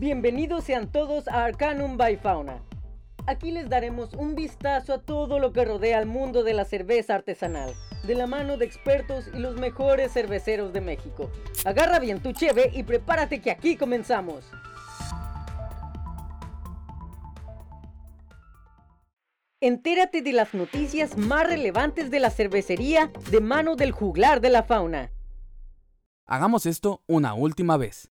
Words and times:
Bienvenidos 0.00 0.64
sean 0.64 0.90
todos 0.90 1.28
a 1.28 1.44
Arcanum 1.44 1.96
by 1.96 2.16
Fauna. 2.16 2.62
Aquí 3.26 3.52
les 3.52 3.68
daremos 3.68 4.14
un 4.14 4.34
vistazo 4.34 4.94
a 4.94 4.98
todo 4.98 5.38
lo 5.38 5.52
que 5.52 5.64
rodea 5.64 5.98
al 5.98 6.06
mundo 6.06 6.42
de 6.42 6.54
la 6.54 6.64
cerveza 6.64 7.14
artesanal, 7.14 7.72
de 8.04 8.14
la 8.14 8.26
mano 8.26 8.56
de 8.56 8.64
expertos 8.64 9.28
y 9.32 9.38
los 9.38 9.56
mejores 9.56 10.12
cerveceros 10.12 10.72
de 10.72 10.80
México. 10.80 11.30
Agarra 11.64 12.00
bien 12.00 12.20
tu 12.20 12.32
cheve 12.32 12.70
y 12.72 12.82
prepárate 12.82 13.40
que 13.40 13.50
aquí 13.50 13.76
comenzamos. 13.76 14.50
Entérate 19.60 20.22
de 20.22 20.32
las 20.32 20.54
noticias 20.54 21.16
más 21.16 21.46
relevantes 21.46 22.10
de 22.10 22.18
la 22.18 22.30
cervecería 22.30 23.12
de 23.30 23.40
mano 23.40 23.76
del 23.76 23.92
juglar 23.92 24.40
de 24.40 24.50
la 24.50 24.64
fauna. 24.64 25.12
Hagamos 26.26 26.66
esto 26.66 27.02
una 27.06 27.34
última 27.34 27.76
vez. 27.76 28.10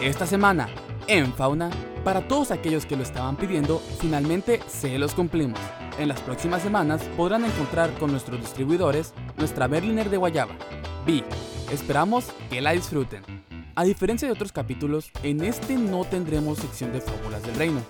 Esta 0.00 0.26
semana, 0.26 0.68
en 1.06 1.32
Fauna, 1.32 1.70
para 2.04 2.26
todos 2.26 2.50
aquellos 2.50 2.86
que 2.86 2.96
lo 2.96 3.02
estaban 3.02 3.36
pidiendo, 3.36 3.82
finalmente 3.98 4.60
se 4.66 4.98
los 4.98 5.14
cumplimos. 5.14 5.58
En 5.98 6.08
las 6.08 6.20
próximas 6.20 6.62
semanas 6.62 7.02
podrán 7.16 7.44
encontrar 7.44 7.92
con 7.98 8.10
nuestros 8.10 8.40
distribuidores 8.40 9.14
nuestra 9.36 9.66
Berliner 9.68 10.10
de 10.10 10.16
Guayaba, 10.16 10.54
B. 11.06 11.24
Esperamos 11.72 12.26
que 12.50 12.60
la 12.60 12.72
disfruten. 12.72 13.22
A 13.74 13.84
diferencia 13.84 14.28
de 14.28 14.32
otros 14.32 14.52
capítulos, 14.52 15.10
en 15.22 15.42
este 15.42 15.76
no 15.76 16.04
tendremos 16.04 16.58
sección 16.58 16.92
de 16.92 17.00
fábulas 17.00 17.42
del 17.42 17.56
reino. 17.56 17.80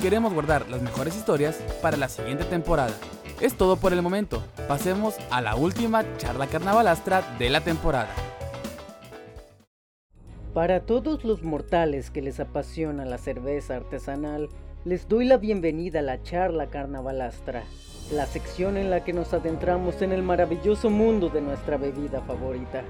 Queremos 0.00 0.34
guardar 0.34 0.68
las 0.68 0.82
mejores 0.82 1.16
historias 1.16 1.56
para 1.80 1.96
la 1.96 2.08
siguiente 2.08 2.44
temporada. 2.44 2.94
Es 3.40 3.56
todo 3.56 3.76
por 3.76 3.92
el 3.92 4.02
momento. 4.02 4.44
Pasemos 4.68 5.14
a 5.30 5.40
la 5.40 5.56
última 5.56 6.04
charla 6.18 6.46
carnavalastra 6.46 7.36
de 7.38 7.50
la 7.50 7.62
temporada. 7.62 8.08
Para 10.54 10.86
todos 10.86 11.24
los 11.24 11.42
mortales 11.42 12.12
que 12.12 12.22
les 12.22 12.38
apasiona 12.38 13.04
la 13.04 13.18
cerveza 13.18 13.74
artesanal, 13.74 14.48
les 14.84 15.08
doy 15.08 15.24
la 15.24 15.36
bienvenida 15.36 15.98
a 15.98 16.02
la 16.02 16.22
charla 16.22 16.70
carnavalastra, 16.70 17.64
la 18.12 18.24
sección 18.26 18.76
en 18.76 18.88
la 18.88 19.02
que 19.02 19.12
nos 19.12 19.34
adentramos 19.34 20.00
en 20.00 20.12
el 20.12 20.22
maravilloso 20.22 20.90
mundo 20.90 21.28
de 21.28 21.40
nuestra 21.40 21.76
bebida 21.76 22.20
favorita. 22.20 22.84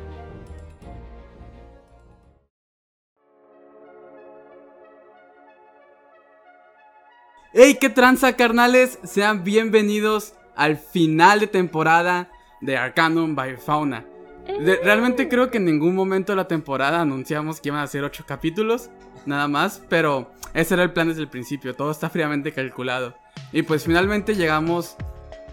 ¡Hey, 7.55 7.79
qué 7.81 7.89
tranza, 7.89 8.37
carnales! 8.37 8.99
Sean 9.05 9.43
bienvenidos 9.43 10.35
al 10.55 10.77
final 10.77 11.41
de 11.41 11.47
temporada 11.47 12.31
de 12.61 12.77
Arcanum 12.77 13.35
by 13.35 13.57
Fauna. 13.57 14.05
Realmente 14.47 15.29
creo 15.29 15.51
que 15.51 15.59
en 15.59 15.65
ningún 15.65 15.95
momento 15.95 16.33
de 16.33 16.37
la 16.37 16.49
temporada 16.49 17.01
anunciamos 17.01 17.61
que 17.61 17.71
iban 17.71 17.81
a 17.81 17.87
ser 17.87 18.05
8 18.05 18.25
capítulos, 18.27 18.91
nada 19.27 19.49
más, 19.49 19.83
pero 19.89 20.31
ese 20.53 20.75
era 20.75 20.83
el 20.83 20.93
plan 20.93 21.09
desde 21.09 21.23
el 21.23 21.29
principio, 21.29 21.75
todo 21.75 21.91
está 21.91 22.11
fríamente 22.11 22.53
calculado. 22.53 23.15
Y 23.53 23.63
pues 23.63 23.85
finalmente 23.85 24.35
llegamos 24.35 24.97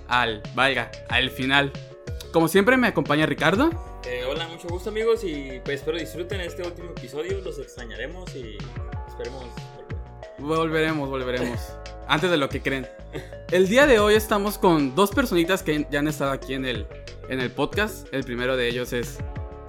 al, 0.07 0.41
valga, 0.55 0.91
al 1.09 1.29
final. 1.29 1.71
Como 2.33 2.47
siempre 2.47 2.77
me 2.77 2.87
acompaña 2.87 3.25
Ricardo. 3.25 3.69
Eh, 4.05 4.23
hola, 4.29 4.47
mucho 4.47 4.67
gusto 4.67 4.89
amigos 4.89 5.23
y 5.23 5.61
pues 5.63 5.79
espero 5.79 5.97
disfruten 5.97 6.41
este 6.41 6.63
último 6.63 6.89
episodio, 6.91 7.39
los 7.41 7.59
extrañaremos 7.59 8.35
y 8.35 8.57
esperemos. 9.07 9.45
Volveremos, 10.41 11.07
volveremos. 11.07 11.59
Antes 12.07 12.31
de 12.31 12.37
lo 12.37 12.49
que 12.49 12.61
creen. 12.61 12.87
El 13.51 13.67
día 13.67 13.85
de 13.85 13.99
hoy 13.99 14.15
estamos 14.15 14.57
con 14.57 14.95
dos 14.95 15.11
personitas 15.11 15.61
que 15.61 15.87
ya 15.91 15.99
han 15.99 16.07
estado 16.07 16.31
aquí 16.31 16.55
en 16.55 16.65
el, 16.65 16.87
en 17.29 17.39
el 17.39 17.51
podcast. 17.51 18.07
El 18.11 18.23
primero 18.23 18.57
de 18.57 18.67
ellos 18.67 18.91
es, 18.91 19.19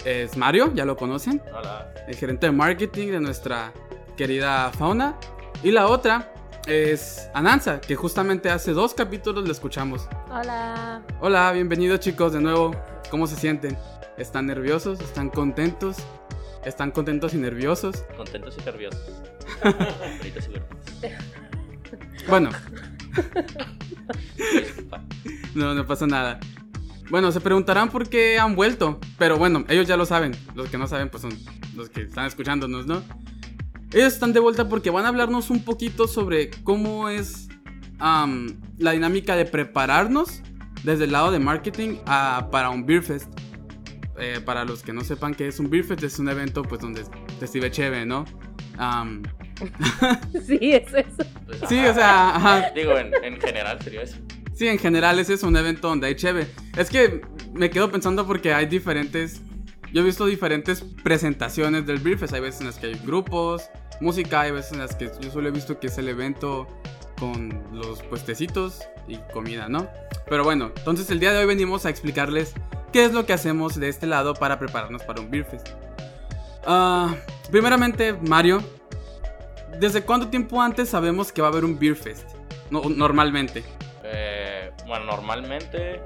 es 0.03 0.35
Mario, 0.35 0.73
ya 0.73 0.85
lo 0.85 0.97
conocen. 0.97 1.41
Hola. 1.55 1.93
el 2.07 2.15
gerente 2.15 2.47
de 2.47 2.51
marketing 2.51 3.11
de 3.11 3.19
nuestra 3.19 3.71
querida 4.17 4.71
fauna. 4.71 5.15
Y 5.61 5.71
la 5.71 5.87
otra 5.87 6.33
es 6.65 7.29
Anansa, 7.33 7.79
que 7.79 7.95
justamente 7.95 8.49
hace 8.49 8.71
dos 8.71 8.93
capítulos 8.93 9.45
la 9.45 9.51
escuchamos. 9.51 10.07
Hola. 10.31 11.03
Hola, 11.21 11.51
bienvenidos 11.51 11.99
chicos 11.99 12.33
de 12.33 12.41
nuevo. 12.41 12.75
¿Cómo 13.11 13.27
se 13.27 13.35
sienten? 13.35 13.77
¿Están 14.17 14.47
nerviosos? 14.47 14.99
¿Están 15.01 15.29
contentos? 15.29 15.97
¿Están 16.65 16.91
contentos 16.91 17.33
y 17.33 17.37
nerviosos? 17.37 18.03
Contentos 18.17 18.55
y 18.59 18.65
nerviosos. 18.65 19.01
Verdes. 20.21 20.49
Bueno, 22.27 22.49
no, 25.55 25.73
no 25.73 25.85
pasa 25.85 26.07
nada. 26.07 26.39
Bueno, 27.09 27.31
se 27.31 27.41
preguntarán 27.41 27.89
por 27.89 28.07
qué 28.09 28.39
han 28.39 28.55
vuelto. 28.55 28.99
Pero 29.17 29.37
bueno, 29.37 29.65
ellos 29.67 29.87
ya 29.87 29.97
lo 29.97 30.05
saben. 30.05 30.31
Los 30.55 30.69
que 30.69 30.77
no 30.77 30.87
saben, 30.87 31.09
pues 31.09 31.21
son 31.21 31.37
los 31.75 31.89
que 31.89 32.01
están 32.03 32.25
escuchándonos, 32.25 32.87
¿no? 32.87 33.03
Ellos 33.91 34.13
están 34.13 34.33
de 34.33 34.39
vuelta 34.39 34.67
porque 34.69 34.89
van 34.89 35.05
a 35.05 35.09
hablarnos 35.09 35.49
un 35.49 35.63
poquito 35.63 36.07
sobre 36.07 36.49
cómo 36.63 37.09
es 37.09 37.49
la 37.99 38.91
dinámica 38.91 39.35
de 39.35 39.45
prepararnos 39.45 40.41
desde 40.83 41.05
el 41.05 41.11
lado 41.11 41.31
de 41.31 41.39
marketing 41.39 41.97
a- 42.05 42.47
para 42.51 42.69
un 42.69 42.85
Beer 42.85 43.03
Fest. 43.03 43.29
Eh, 44.19 44.39
para 44.45 44.63
los 44.63 44.83
que 44.83 44.93
no 44.93 45.01
sepan 45.01 45.33
qué 45.33 45.47
es 45.47 45.59
un 45.59 45.69
Beer 45.69 45.83
Fest, 45.83 46.03
es 46.03 46.19
un 46.19 46.29
evento 46.29 46.61
pues 46.61 46.81
donde 46.81 47.03
te 47.39 47.47
sirve 47.47 47.71
chévere, 47.71 48.05
¿no? 48.05 48.25
Sí, 50.45 50.57
es 50.61 50.93
eso. 50.93 51.29
Pues, 51.45 51.59
sí, 51.69 51.79
ajá. 51.79 51.91
o 51.91 51.93
sea, 51.93 52.35
ajá. 52.35 52.71
Digo, 52.75 52.97
en, 52.97 53.13
en 53.23 53.39
general 53.39 53.81
sería 53.81 54.01
eso. 54.01 54.17
Sí, 54.53 54.67
en 54.67 54.77
general 54.77 55.19
ese 55.19 55.33
es 55.33 55.43
un 55.43 55.55
evento 55.57 55.87
donde 55.87 56.07
hay 56.07 56.15
cheve. 56.15 56.47
Es 56.77 56.89
que 56.89 57.21
me 57.53 57.69
quedo 57.69 57.91
pensando 57.91 58.25
porque 58.27 58.53
hay 58.53 58.65
diferentes. 58.65 59.41
Yo 59.91 60.01
he 60.01 60.05
visto 60.05 60.25
diferentes 60.25 60.83
presentaciones 61.03 61.85
del 61.85 61.99
Beer 61.99 62.17
Fest. 62.17 62.33
Hay 62.33 62.41
veces 62.41 62.61
en 62.61 62.67
las 62.67 62.77
que 62.77 62.87
hay 62.87 62.99
grupos, 63.03 63.69
música, 64.01 64.41
hay 64.41 64.51
veces 64.51 64.73
en 64.73 64.79
las 64.79 64.95
que 64.95 65.11
yo 65.21 65.31
solo 65.31 65.49
he 65.49 65.51
visto 65.51 65.79
que 65.79 65.87
es 65.87 65.97
el 65.97 66.07
evento 66.07 66.67
con 67.19 67.63
los 67.71 68.01
puestecitos 68.03 68.81
y 69.07 69.17
comida, 69.33 69.69
¿no? 69.69 69.87
Pero 70.27 70.43
bueno, 70.43 70.71
entonces 70.75 71.09
el 71.09 71.19
día 71.19 71.31
de 71.31 71.39
hoy 71.39 71.45
venimos 71.45 71.85
a 71.85 71.89
explicarles 71.89 72.53
qué 72.93 73.03
es 73.03 73.11
lo 73.11 73.25
que 73.25 73.33
hacemos 73.33 73.77
de 73.77 73.89
este 73.89 74.05
lado 74.05 74.35
para 74.35 74.59
prepararnos 74.59 75.03
para 75.03 75.19
un 75.19 75.29
Beer 75.29 75.43
Fest. 75.43 75.69
Ah, 76.65 77.13
primeramente, 77.51 78.13
Mario, 78.13 78.63
¿desde 79.79 80.03
cuánto 80.03 80.29
tiempo 80.29 80.61
antes 80.61 80.89
sabemos 80.89 81.33
que 81.33 81.41
va 81.41 81.47
a 81.49 81.51
haber 81.51 81.65
un 81.65 81.77
Beer 81.77 81.95
Fest? 81.95 82.29
No, 82.69 82.83
normalmente. 82.83 83.63
Eh, 84.03 84.71
bueno, 84.85 85.05
normalmente 85.05 86.01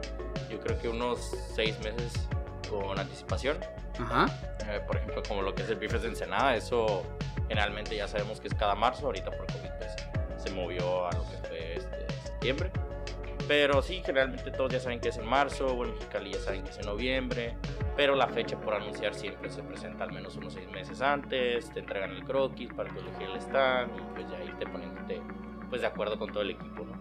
yo 0.50 0.60
creo 0.62 0.80
que 0.80 0.88
unos 0.88 1.20
seis 1.54 1.78
meses 1.84 2.14
con 2.70 2.98
anticipación. 2.98 3.58
Ajá. 4.00 4.26
Eh, 4.70 4.82
por 4.88 4.96
ejemplo, 4.96 5.22
como 5.28 5.42
lo 5.42 5.54
que 5.54 5.64
es 5.64 5.70
el 5.70 5.76
Bifes 5.76 6.02
de 6.02 6.08
Ensenada, 6.08 6.56
eso 6.56 7.04
generalmente 7.50 7.96
ya 7.96 8.08
sabemos 8.08 8.40
que 8.40 8.48
es 8.48 8.54
cada 8.54 8.76
marzo. 8.76 9.08
Ahorita 9.08 9.30
por 9.32 9.46
COVID 9.48 9.70
pues, 9.78 9.92
se 10.42 10.52
movió 10.52 11.08
a 11.08 11.12
lo 11.12 11.22
que 11.30 11.48
fue 11.48 11.76
este, 11.76 12.08
septiembre. 12.24 12.72
Pero 13.48 13.82
sí, 13.82 14.02
generalmente 14.06 14.52
todos 14.52 14.74
ya 14.74 14.80
saben 14.80 15.00
que 15.00 15.10
es 15.10 15.18
en 15.18 15.26
marzo, 15.26 15.68
o 15.68 15.86
en 15.86 15.92
Mexicali 15.94 16.34
ya 16.34 16.40
saben 16.40 16.64
que 16.64 16.72
es 16.72 16.78
en 16.80 16.86
noviembre. 16.86 17.58
Pero 17.96 18.16
la 18.16 18.28
fecha 18.28 18.60
por 18.60 18.74
anunciar 18.74 19.16
siempre 19.16 19.50
se 19.50 19.64
presenta 19.64 20.04
al 20.04 20.12
menos 20.12 20.36
unos 20.36 20.54
seis 20.54 20.70
meses 20.72 21.02
antes. 21.02 21.70
Te 21.72 21.80
entregan 21.80 22.12
el 22.12 22.24
croquis 22.24 22.72
para 22.74 22.90
que 22.94 23.00
elegir 23.00 23.30
el 23.34 23.38
stand 23.38 23.92
y 23.98 24.02
pues 24.14 24.30
ya 24.30 24.44
irte 24.44 24.66
poniéndote 24.68 25.22
pues, 25.70 25.82
de 25.82 25.88
acuerdo 25.88 26.18
con 26.20 26.32
todo 26.32 26.42
el 26.44 26.52
equipo, 26.52 26.86
¿no? 26.86 26.98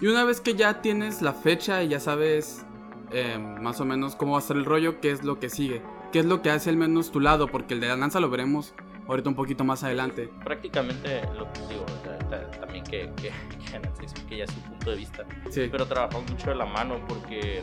Y 0.00 0.08
una 0.08 0.24
vez 0.24 0.40
que 0.40 0.54
ya 0.54 0.82
tienes 0.82 1.22
la 1.22 1.32
fecha 1.32 1.82
y 1.82 1.88
ya 1.88 2.00
sabes 2.00 2.66
eh, 3.12 3.38
más 3.38 3.80
o 3.80 3.84
menos 3.86 4.14
cómo 4.14 4.32
va 4.32 4.38
a 4.38 4.42
ser 4.42 4.56
el 4.56 4.64
rollo, 4.66 5.00
qué 5.00 5.10
es 5.10 5.24
lo 5.24 5.38
que 5.40 5.48
sigue, 5.48 5.80
qué 6.12 6.18
es 6.18 6.26
lo 6.26 6.42
que 6.42 6.50
hace 6.50 6.68
al 6.68 6.76
menos 6.76 7.10
tu 7.12 7.20
lado, 7.20 7.46
porque 7.46 7.72
el 7.74 7.80
de 7.80 7.88
la 7.88 7.96
lanza 7.96 8.20
lo 8.20 8.28
veremos 8.28 8.74
ahorita 9.08 9.28
un 9.30 9.36
poquito 9.36 9.64
más 9.64 9.84
adelante. 9.84 10.28
prácticamente 10.44 11.22
lo 11.38 11.50
que 11.52 11.60
digo 11.68 11.84
ta- 12.04 12.15
ta- 12.28 12.50
también 12.52 12.84
que, 12.84 13.10
que, 13.16 13.30
que 13.98 14.02
explique 14.04 14.36
ya 14.38 14.46
su 14.46 14.60
punto 14.60 14.90
de 14.90 14.96
vista. 14.96 15.24
Sí. 15.50 15.68
pero 15.70 15.86
trabajamos 15.86 16.30
mucho 16.30 16.50
de 16.50 16.56
la 16.56 16.66
mano 16.66 17.00
porque 17.08 17.62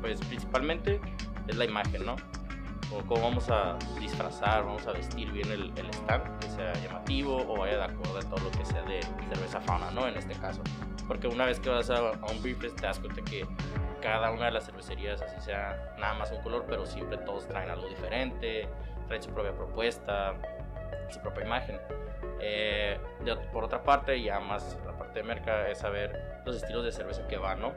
pues 0.00 0.20
principalmente 0.20 1.00
es 1.46 1.56
la 1.56 1.64
imagen 1.64 2.04
no 2.06 2.16
Como 2.88 3.06
cómo 3.06 3.22
vamos 3.22 3.50
a 3.50 3.76
disfrazar 4.00 4.64
vamos 4.64 4.86
a 4.86 4.92
vestir 4.92 5.30
bien 5.32 5.50
el, 5.50 5.72
el 5.76 5.90
stand 5.90 6.38
que 6.40 6.48
sea 6.50 6.72
llamativo 6.74 7.36
o 7.36 7.58
vaya 7.58 7.76
de 7.78 7.84
acuerdo 7.84 8.18
a 8.18 8.22
todo 8.22 8.44
lo 8.44 8.50
que 8.52 8.64
sea 8.64 8.82
de 8.82 9.00
cerveza 9.32 9.60
fauna 9.60 9.90
no 9.90 10.06
en 10.06 10.16
este 10.16 10.34
caso. 10.34 10.62
Porque 11.06 11.26
una 11.26 11.46
vez 11.46 11.58
que 11.58 11.70
vas 11.70 11.88
a, 11.90 11.96
a 12.10 12.30
un 12.30 12.42
beer 12.42 12.56
fest 12.56 12.76
te 12.80 12.86
das 12.86 12.98
cuenta 12.98 13.22
que 13.22 13.46
cada 14.02 14.30
una 14.30 14.44
de 14.46 14.52
las 14.52 14.66
cervecerías 14.66 15.20
así 15.22 15.40
sea 15.40 15.94
nada 15.98 16.14
más 16.14 16.30
un 16.30 16.40
color 16.42 16.64
pero 16.68 16.86
siempre 16.86 17.18
todos 17.18 17.48
traen 17.48 17.68
algo 17.70 17.88
diferente 17.88 18.68
traen 19.08 19.22
su 19.22 19.30
propia 19.30 19.52
propuesta 19.52 20.34
su 21.10 21.20
propia 21.20 21.44
imagen. 21.44 21.78
Eh, 22.40 22.98
de- 23.24 23.36
por 23.52 23.64
otra 23.64 23.82
parte, 23.82 24.20
ya 24.22 24.38
más 24.40 24.78
la 24.86 24.92
parte 24.96 25.20
de 25.20 25.24
merca 25.24 25.68
es 25.68 25.78
saber 25.78 26.40
los 26.44 26.56
estilos 26.56 26.84
de 26.84 26.92
cerveza 26.92 27.26
que 27.26 27.36
van, 27.36 27.60
¿no? 27.60 27.72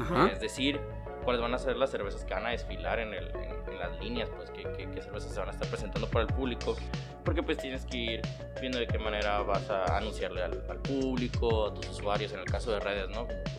Ajá. 0.00 0.30
Es 0.32 0.40
decir, 0.40 0.80
cuáles 1.24 1.40
van 1.42 1.54
a 1.54 1.58
ser 1.58 1.76
las 1.76 1.90
cervezas 1.90 2.24
que 2.24 2.34
van 2.34 2.46
a 2.46 2.50
desfilar 2.50 2.98
en, 2.98 3.14
el- 3.14 3.30
en- 3.36 3.58
en 3.72 3.78
las 3.78 3.98
líneas, 4.00 4.30
pues 4.36 4.50
qué, 4.50 4.62
qué- 4.76 4.88
qué 4.90 5.02
cervezas 5.02 5.32
se 5.32 5.38
van 5.40 5.48
a 5.48 5.52
estar 5.52 5.68
presentando 5.68 6.08
para 6.08 6.22
el 6.26 6.32
público, 6.34 6.76
porque 7.24 7.42
pues 7.42 7.58
tienes 7.58 7.84
que 7.86 7.96
ir 7.96 8.22
viendo 8.60 8.78
de 8.78 8.86
qué 8.86 8.98
manera 8.98 9.40
vas 9.42 9.68
a 9.70 9.96
anunciarle 9.96 10.42
al, 10.42 10.62
al 10.68 10.78
público, 10.78 11.66
a 11.68 11.74
tus 11.74 11.88
usuarios, 11.90 12.32
en 12.32 12.40
el 12.40 12.44
caso 12.46 12.70
de 12.72 12.80
redes, 12.80 13.08
¿no? 13.10 13.26
Como 13.26 13.42
tú 13.44 13.50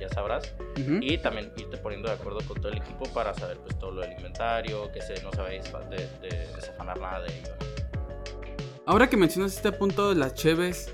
ya 0.00 0.08
sabrás, 0.10 0.54
y 1.02 1.18
también 1.18 1.52
irte 1.56 1.76
poniendo 1.78 2.08
de 2.08 2.14
acuerdo 2.14 2.38
con 2.46 2.60
todo 2.60 2.70
el 2.70 2.78
equipo 2.78 3.04
para 3.12 3.34
saber 3.34 3.58
pues 3.58 3.76
todo 3.78 3.90
lo 3.90 4.00
del 4.02 4.12
inventario, 4.12 4.90
que 4.92 5.00
se, 5.02 5.20
no 5.22 5.32
se 5.32 5.40
vaya 5.42 5.60
a 5.60 5.88
desafanar 6.54 6.98
nada 7.00 7.20
de 7.22 7.36
ello, 7.36 7.48
¿no? 7.60 7.66
Ahora 8.88 9.10
que 9.10 9.18
mencionas 9.18 9.54
este 9.54 9.70
punto 9.70 10.08
de 10.08 10.14
las 10.14 10.32
cheves, 10.32 10.90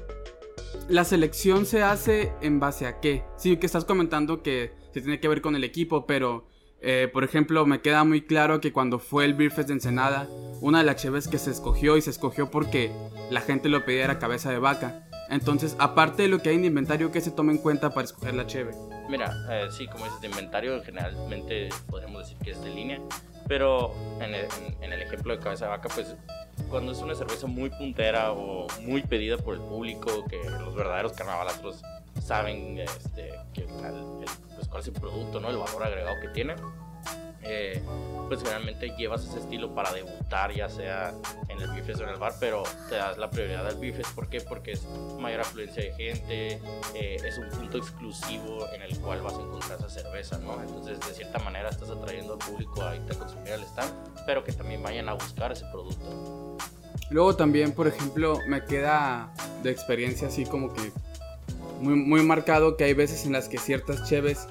¿la 0.88 1.04
selección 1.04 1.64
se 1.64 1.84
hace 1.84 2.32
en 2.40 2.58
base 2.58 2.88
a 2.88 2.98
qué? 2.98 3.22
Sí, 3.36 3.56
que 3.56 3.66
estás 3.66 3.84
comentando 3.84 4.42
que 4.42 4.72
se 4.92 5.00
tiene 5.00 5.20
que 5.20 5.28
ver 5.28 5.40
con 5.40 5.54
el 5.54 5.62
equipo, 5.62 6.04
pero 6.04 6.48
eh, 6.80 7.08
por 7.12 7.22
ejemplo, 7.22 7.64
me 7.66 7.82
queda 7.82 8.02
muy 8.02 8.22
claro 8.22 8.60
que 8.60 8.72
cuando 8.72 8.98
fue 8.98 9.24
el 9.24 9.34
Beer 9.34 9.54
de 9.54 9.74
Ensenada, 9.74 10.26
una 10.60 10.78
de 10.78 10.84
las 10.86 10.96
cheves 10.96 11.28
que 11.28 11.38
se 11.38 11.52
escogió 11.52 11.96
y 11.96 12.02
se 12.02 12.10
escogió 12.10 12.50
porque 12.50 12.90
la 13.30 13.40
gente 13.40 13.68
lo 13.68 13.84
pedía 13.84 14.02
era 14.06 14.18
cabeza 14.18 14.50
de 14.50 14.58
vaca. 14.58 15.08
Entonces, 15.30 15.76
aparte 15.78 16.22
de 16.22 16.28
lo 16.28 16.42
que 16.42 16.48
hay 16.48 16.56
en 16.56 16.64
inventario, 16.64 17.12
¿qué 17.12 17.20
se 17.20 17.30
toma 17.30 17.52
en 17.52 17.58
cuenta 17.58 17.90
para 17.90 18.06
escoger 18.06 18.34
la 18.34 18.48
cheve? 18.48 18.74
Mira, 19.08 19.32
eh, 19.48 19.68
sí, 19.70 19.86
como 19.86 20.04
dices, 20.04 20.20
de 20.20 20.26
inventario 20.26 20.82
generalmente 20.82 21.68
podemos 21.88 22.24
decir 22.24 22.38
que 22.42 22.50
es 22.50 22.60
de 22.60 22.70
línea, 22.74 23.00
pero 23.46 23.94
en 24.20 24.34
el, 24.34 24.46
en 24.80 24.92
el, 24.92 25.00
ejemplo 25.00 25.36
de 25.36 25.40
cabeza 25.40 25.66
de 25.66 25.70
vaca, 25.70 25.88
pues 25.94 26.16
cuando 26.68 26.92
es 26.92 26.98
una 26.98 27.14
cerveza 27.14 27.46
muy 27.46 27.70
puntera 27.70 28.32
o 28.32 28.66
muy 28.82 29.02
pedida 29.02 29.36
por 29.38 29.54
el 29.54 29.60
público, 29.60 30.24
que 30.28 30.38
los 30.60 30.74
verdaderos 30.74 31.12
carnavalazos 31.12 31.82
saben 32.20 32.78
este, 32.78 33.32
que 33.52 33.62
el, 33.62 33.68
pues, 34.54 34.68
cuál 34.68 34.80
es 34.80 34.88
el 34.88 34.94
producto, 34.94 35.40
¿no? 35.40 35.50
el 35.50 35.56
valor 35.56 35.84
agregado 35.84 36.20
que 36.20 36.28
tiene, 36.28 36.54
eh, 37.44 37.82
pues 38.28 38.40
generalmente 38.40 38.94
llevas 38.96 39.24
ese 39.24 39.38
estilo 39.38 39.74
para 39.74 39.92
debutar, 39.92 40.52
ya 40.52 40.68
sea 40.68 41.14
en 41.48 41.60
el 41.60 41.70
bifes 41.70 42.00
o 42.00 42.04
en 42.04 42.10
el 42.10 42.16
bar, 42.16 42.34
pero 42.40 42.62
te 42.88 42.96
das 42.96 43.18
la 43.18 43.30
prioridad 43.30 43.66
al 43.66 43.76
bifes. 43.76 44.06
¿Por 44.14 44.28
qué? 44.28 44.40
Porque 44.40 44.72
es 44.72 44.86
mayor 45.18 45.40
afluencia 45.40 45.82
de 45.82 45.92
gente, 45.94 46.60
eh, 46.94 47.16
es 47.24 47.38
un 47.38 47.48
punto 47.50 47.78
exclusivo 47.78 48.66
en 48.72 48.82
el 48.82 48.98
cual 48.98 49.20
vas 49.22 49.34
a 49.34 49.40
encontrar 49.40 49.78
esa 49.78 49.88
cerveza, 49.88 50.38
¿no? 50.38 50.60
Entonces, 50.60 50.98
de 51.00 51.14
cierta 51.14 51.38
manera, 51.40 51.68
estás 51.68 51.90
atrayendo 51.90 52.34
al 52.34 52.38
público 52.38 52.82
a 52.82 52.96
irte 52.96 53.14
a 53.14 53.18
consumir 53.18 53.52
al 53.52 53.62
stand, 53.62 53.92
pero 54.26 54.42
que 54.42 54.52
también 54.52 54.82
vayan 54.82 55.08
a 55.08 55.14
buscar 55.14 55.52
ese 55.52 55.66
producto. 55.66 56.56
Luego 57.10 57.36
también, 57.36 57.72
por 57.72 57.86
ejemplo, 57.86 58.38
me 58.48 58.64
queda 58.64 59.32
de 59.62 59.70
experiencia 59.70 60.28
así 60.28 60.46
como 60.46 60.72
que 60.72 60.92
muy, 61.80 61.94
muy 61.94 62.22
marcado 62.22 62.76
que 62.76 62.84
hay 62.84 62.94
veces 62.94 63.26
en 63.26 63.32
las 63.32 63.48
que 63.48 63.58
ciertas 63.58 64.08
cheves 64.08 64.48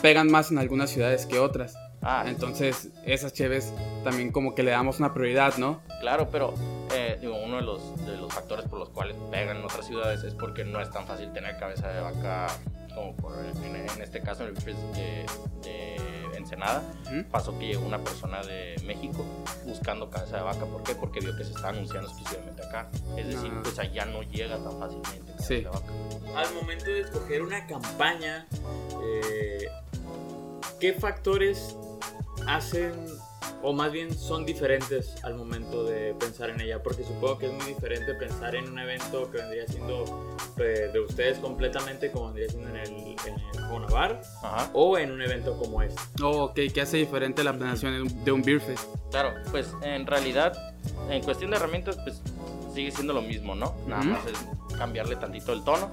pegan 0.00 0.30
más 0.30 0.50
en 0.50 0.58
algunas 0.58 0.90
ciudades 0.90 1.26
que 1.26 1.38
otras. 1.38 1.74
Ah, 2.02 2.24
entonces 2.26 2.88
esas 3.04 3.32
cheves 3.32 3.74
también 4.04 4.32
como 4.32 4.54
que 4.54 4.62
le 4.62 4.70
damos 4.70 4.98
una 5.00 5.12
prioridad, 5.12 5.58
¿no? 5.58 5.80
Claro, 6.00 6.28
pero 6.30 6.54
eh, 6.94 7.18
digo, 7.20 7.36
uno 7.44 7.56
de 7.56 7.62
los, 7.62 8.06
de 8.06 8.16
los 8.16 8.32
factores 8.32 8.66
por 8.66 8.78
los 8.78 8.88
cuales 8.88 9.16
pegan 9.30 9.58
en 9.58 9.64
otras 9.64 9.86
ciudades 9.86 10.24
es 10.24 10.34
porque 10.34 10.64
no 10.64 10.80
es 10.80 10.90
tan 10.90 11.06
fácil 11.06 11.32
tener 11.32 11.58
cabeza 11.58 11.88
de 11.88 12.00
vaca 12.00 12.46
como 12.94 13.14
por, 13.16 13.34
en, 13.38 14.02
este 14.02 14.20
caso 14.20 14.44
en 14.46 14.56
el 14.56 14.64
de, 14.64 15.26
de 15.62 16.36
Ensenada, 16.36 16.82
pasó 17.30 17.58
que 17.58 17.66
llegó 17.66 17.86
una 17.86 17.98
persona 17.98 18.42
de 18.42 18.76
México 18.84 19.24
buscando 19.66 20.10
cabeza 20.10 20.38
de 20.38 20.42
vaca. 20.42 20.64
¿Por 20.64 20.82
qué? 20.82 20.94
Porque 20.94 21.20
vio 21.20 21.36
que 21.36 21.44
se 21.44 21.52
está 21.52 21.68
anunciando 21.68 22.08
exclusivamente 22.08 22.64
acá. 22.64 22.88
Es 23.16 23.28
decir, 23.28 23.52
pues 23.62 23.78
allá 23.78 24.06
no 24.06 24.22
llega 24.22 24.56
tan 24.56 24.78
fácilmente 24.78 25.32
cabeza 25.32 25.54
de 25.54 25.64
vaca. 25.64 25.92
Al 26.36 26.54
momento 26.54 26.86
de 26.86 27.00
escoger 27.00 27.42
una 27.42 27.66
campaña, 27.66 28.46
eh, 29.02 29.68
¿qué 30.80 30.94
factores 30.94 31.76
hacen 32.46 32.92
o 33.62 33.72
más 33.72 33.92
bien 33.92 34.14
son 34.14 34.46
diferentes 34.46 35.22
al 35.22 35.34
momento 35.34 35.84
de 35.84 36.14
pensar 36.14 36.50
en 36.50 36.60
ella, 36.60 36.82
porque 36.82 37.04
supongo 37.04 37.38
que 37.38 37.46
es 37.46 37.52
muy 37.52 37.66
diferente 37.66 38.14
pensar 38.14 38.54
en 38.54 38.70
un 38.70 38.78
evento 38.78 39.30
que 39.30 39.38
vendría 39.38 39.66
siendo 39.66 40.04
eh, 40.56 40.90
de 40.92 41.00
ustedes 41.00 41.38
completamente 41.38 42.10
como 42.10 42.26
vendría 42.26 42.48
siendo 42.48 42.70
en 42.70 42.76
el, 42.76 42.88
en 42.88 43.34
el 43.54 43.86
Bar 43.90 44.22
o 44.72 44.98
en 44.98 45.12
un 45.12 45.22
evento 45.22 45.58
como 45.58 45.82
este. 45.82 46.00
Oh, 46.22 46.44
ok, 46.44 46.60
¿qué 46.72 46.80
hace 46.80 46.98
diferente 46.98 47.44
la 47.44 47.52
planeación 47.52 48.24
de 48.24 48.32
un 48.32 48.42
Beer 48.42 48.60
Fest? 48.60 48.84
Claro, 49.10 49.34
pues 49.50 49.74
en 49.82 50.06
realidad, 50.06 50.74
en 51.10 51.22
cuestión 51.22 51.50
de 51.50 51.56
herramientas, 51.56 51.98
pues 52.04 52.22
sigue 52.74 52.90
siendo 52.90 53.12
lo 53.12 53.22
mismo, 53.22 53.54
¿no? 53.54 53.74
Nada 53.86 54.02
más 54.04 54.20
es 54.26 54.76
cambiarle 54.76 55.16
tantito 55.16 55.52
el 55.52 55.64
tono 55.64 55.90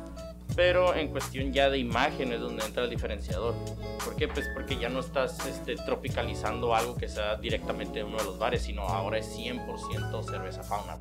pero 0.55 0.95
en 0.95 1.09
cuestión 1.09 1.53
ya 1.53 1.69
de 1.69 1.77
imagen 1.77 2.31
es 2.31 2.39
donde 2.39 2.65
entra 2.65 2.83
el 2.83 2.89
diferenciador. 2.89 3.55
¿Por 4.03 4.15
qué? 4.15 4.27
Pues 4.27 4.47
porque 4.53 4.77
ya 4.77 4.89
no 4.89 4.99
estás 4.99 5.45
este, 5.45 5.75
tropicalizando 5.75 6.73
algo 6.73 6.95
que 6.95 7.07
sea 7.07 7.35
directamente 7.35 7.99
en 7.99 8.07
uno 8.07 8.17
de 8.17 8.23
los 8.23 8.39
bares, 8.39 8.63
sino 8.63 8.83
ahora 8.83 9.17
es 9.17 9.37
100% 9.37 10.23
cerveza 10.23 10.63
fauna. 10.63 10.99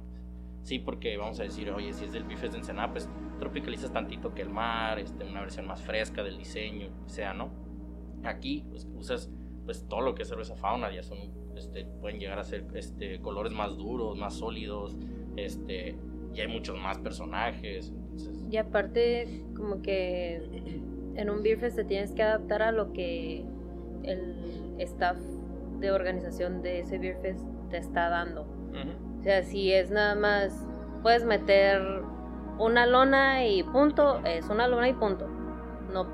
Sí, 0.62 0.80
porque 0.80 1.16
vamos 1.16 1.38
a 1.38 1.44
decir, 1.44 1.70
oye, 1.70 1.92
si 1.92 2.04
es 2.06 2.12
del 2.12 2.24
bifes 2.24 2.52
de 2.52 2.58
Ensenada, 2.58 2.90
pues 2.90 3.08
tropicalizas 3.38 3.92
tantito 3.92 4.34
que 4.34 4.42
el 4.42 4.48
mar, 4.48 4.98
este, 4.98 5.24
una 5.24 5.40
versión 5.40 5.66
más 5.66 5.80
fresca 5.80 6.22
del 6.22 6.38
diseño, 6.38 6.88
sea, 7.06 7.32
¿no? 7.32 7.50
Aquí 8.24 8.64
pues, 8.68 8.88
usas 8.96 9.30
pues 9.64 9.86
todo 9.88 10.00
lo 10.00 10.14
que 10.14 10.22
es 10.22 10.28
cerveza 10.28 10.56
fauna, 10.56 10.92
ya 10.92 11.02
son, 11.02 11.18
este, 11.56 11.84
pueden 11.84 12.18
llegar 12.18 12.38
a 12.38 12.44
ser 12.44 12.66
este, 12.74 13.20
colores 13.20 13.52
más 13.52 13.76
duros, 13.76 14.16
más 14.16 14.34
sólidos, 14.34 14.96
este, 15.36 15.96
y 16.34 16.40
hay 16.40 16.48
muchos 16.48 16.78
más 16.78 16.98
personajes. 16.98 17.92
Y 18.50 18.56
aparte, 18.58 19.44
como 19.56 19.82
que 19.82 20.36
en 21.14 21.30
un 21.30 21.42
Beer 21.42 21.58
Fest 21.58 21.76
te 21.76 21.84
tienes 21.84 22.12
que 22.12 22.22
adaptar 22.22 22.62
a 22.62 22.72
lo 22.72 22.92
que 22.92 23.44
el 24.02 24.76
staff 24.78 25.18
de 25.80 25.90
organización 25.90 26.62
de 26.62 26.80
ese 26.80 26.98
Beer 26.98 27.18
Fest 27.20 27.44
te 27.70 27.78
está 27.78 28.08
dando. 28.08 28.46
O 29.18 29.22
sea, 29.22 29.42
si 29.42 29.72
es 29.72 29.90
nada 29.90 30.14
más, 30.14 30.66
puedes 31.02 31.24
meter 31.24 31.82
una 32.58 32.86
lona 32.86 33.46
y 33.46 33.62
punto, 33.62 34.20
es 34.24 34.48
una 34.48 34.68
lona 34.68 34.88
y 34.88 34.92
punto. 34.92 35.26
No, 35.92 36.06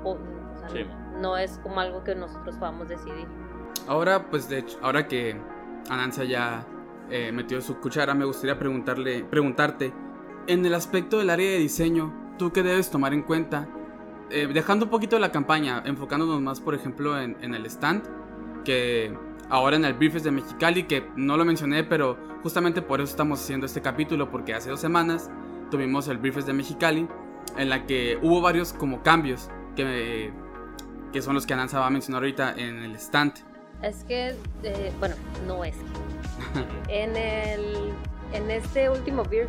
no 1.19 1.37
es 1.37 1.59
como 1.59 1.79
algo 1.79 2.03
que 2.03 2.15
nosotros 2.15 2.55
podamos 2.57 2.87
decidir. 2.87 3.27
Ahora, 3.87 4.29
pues 4.29 4.49
de 4.49 4.59
hecho, 4.59 4.77
ahora 4.81 5.07
que 5.07 5.35
Anansa 5.89 6.23
ya 6.23 6.65
eh, 7.09 7.31
metió 7.31 7.61
su 7.61 7.79
cuchara, 7.79 8.13
me 8.13 8.25
gustaría 8.25 8.57
preguntarle, 8.57 9.23
preguntarte, 9.25 9.93
en 10.47 10.65
el 10.65 10.73
aspecto 10.73 11.19
del 11.19 11.29
área 11.29 11.51
de 11.51 11.57
diseño, 11.57 12.22
¿tú 12.43 12.51
qué 12.51 12.61
debes 12.61 12.89
tomar 12.89 13.13
en 13.13 13.21
cuenta? 13.21 13.69
Eh, 14.29 14.49
dejando 14.53 14.83
un 14.83 14.91
poquito 14.91 15.17
la 15.17 15.31
campaña, 15.31 15.81
enfocándonos 15.85 16.41
más, 16.41 16.59
por 16.59 16.75
ejemplo, 16.75 17.17
en, 17.17 17.37
el 17.41 17.65
stand, 17.67 18.03
que 18.65 19.17
ahora 19.49 19.77
en 19.77 19.85
el 19.85 19.93
Briefes 19.93 20.23
de 20.23 20.31
Mexicali, 20.31 20.83
que 20.83 21.07
no 21.15 21.37
lo 21.37 21.45
mencioné, 21.45 21.85
pero 21.85 22.17
justamente 22.43 22.81
por 22.81 22.99
eso 22.99 23.11
estamos 23.11 23.41
haciendo 23.41 23.65
este 23.65 23.81
capítulo, 23.81 24.29
porque 24.29 24.53
hace 24.53 24.69
dos 24.69 24.81
semanas 24.81 25.31
tuvimos 25.71 26.09
el 26.09 26.17
Briefes 26.17 26.45
de 26.45 26.51
Mexicali, 26.51 27.07
en 27.57 27.69
la 27.69 27.85
que 27.85 28.19
hubo 28.21 28.41
varios 28.41 28.73
como 28.73 29.03
cambios, 29.03 29.49
que, 29.77 30.33
que 31.13 31.21
son 31.21 31.35
los 31.35 31.45
que 31.45 31.53
Ananza 31.53 31.79
va 31.79 31.87
a 31.87 31.91
mencionar 31.91 32.23
ahorita 32.23 32.55
en 32.57 32.79
el 32.79 32.97
stand. 32.97 33.35
Es 33.81 34.03
que, 34.03 34.35
eh, 34.63 34.91
bueno, 34.99 35.15
no 35.47 35.63
es. 35.63 35.77
en, 36.89 37.15
el, 37.15 37.93
en 38.33 38.51
este 38.51 38.89
último 38.89 39.23
Beer 39.23 39.47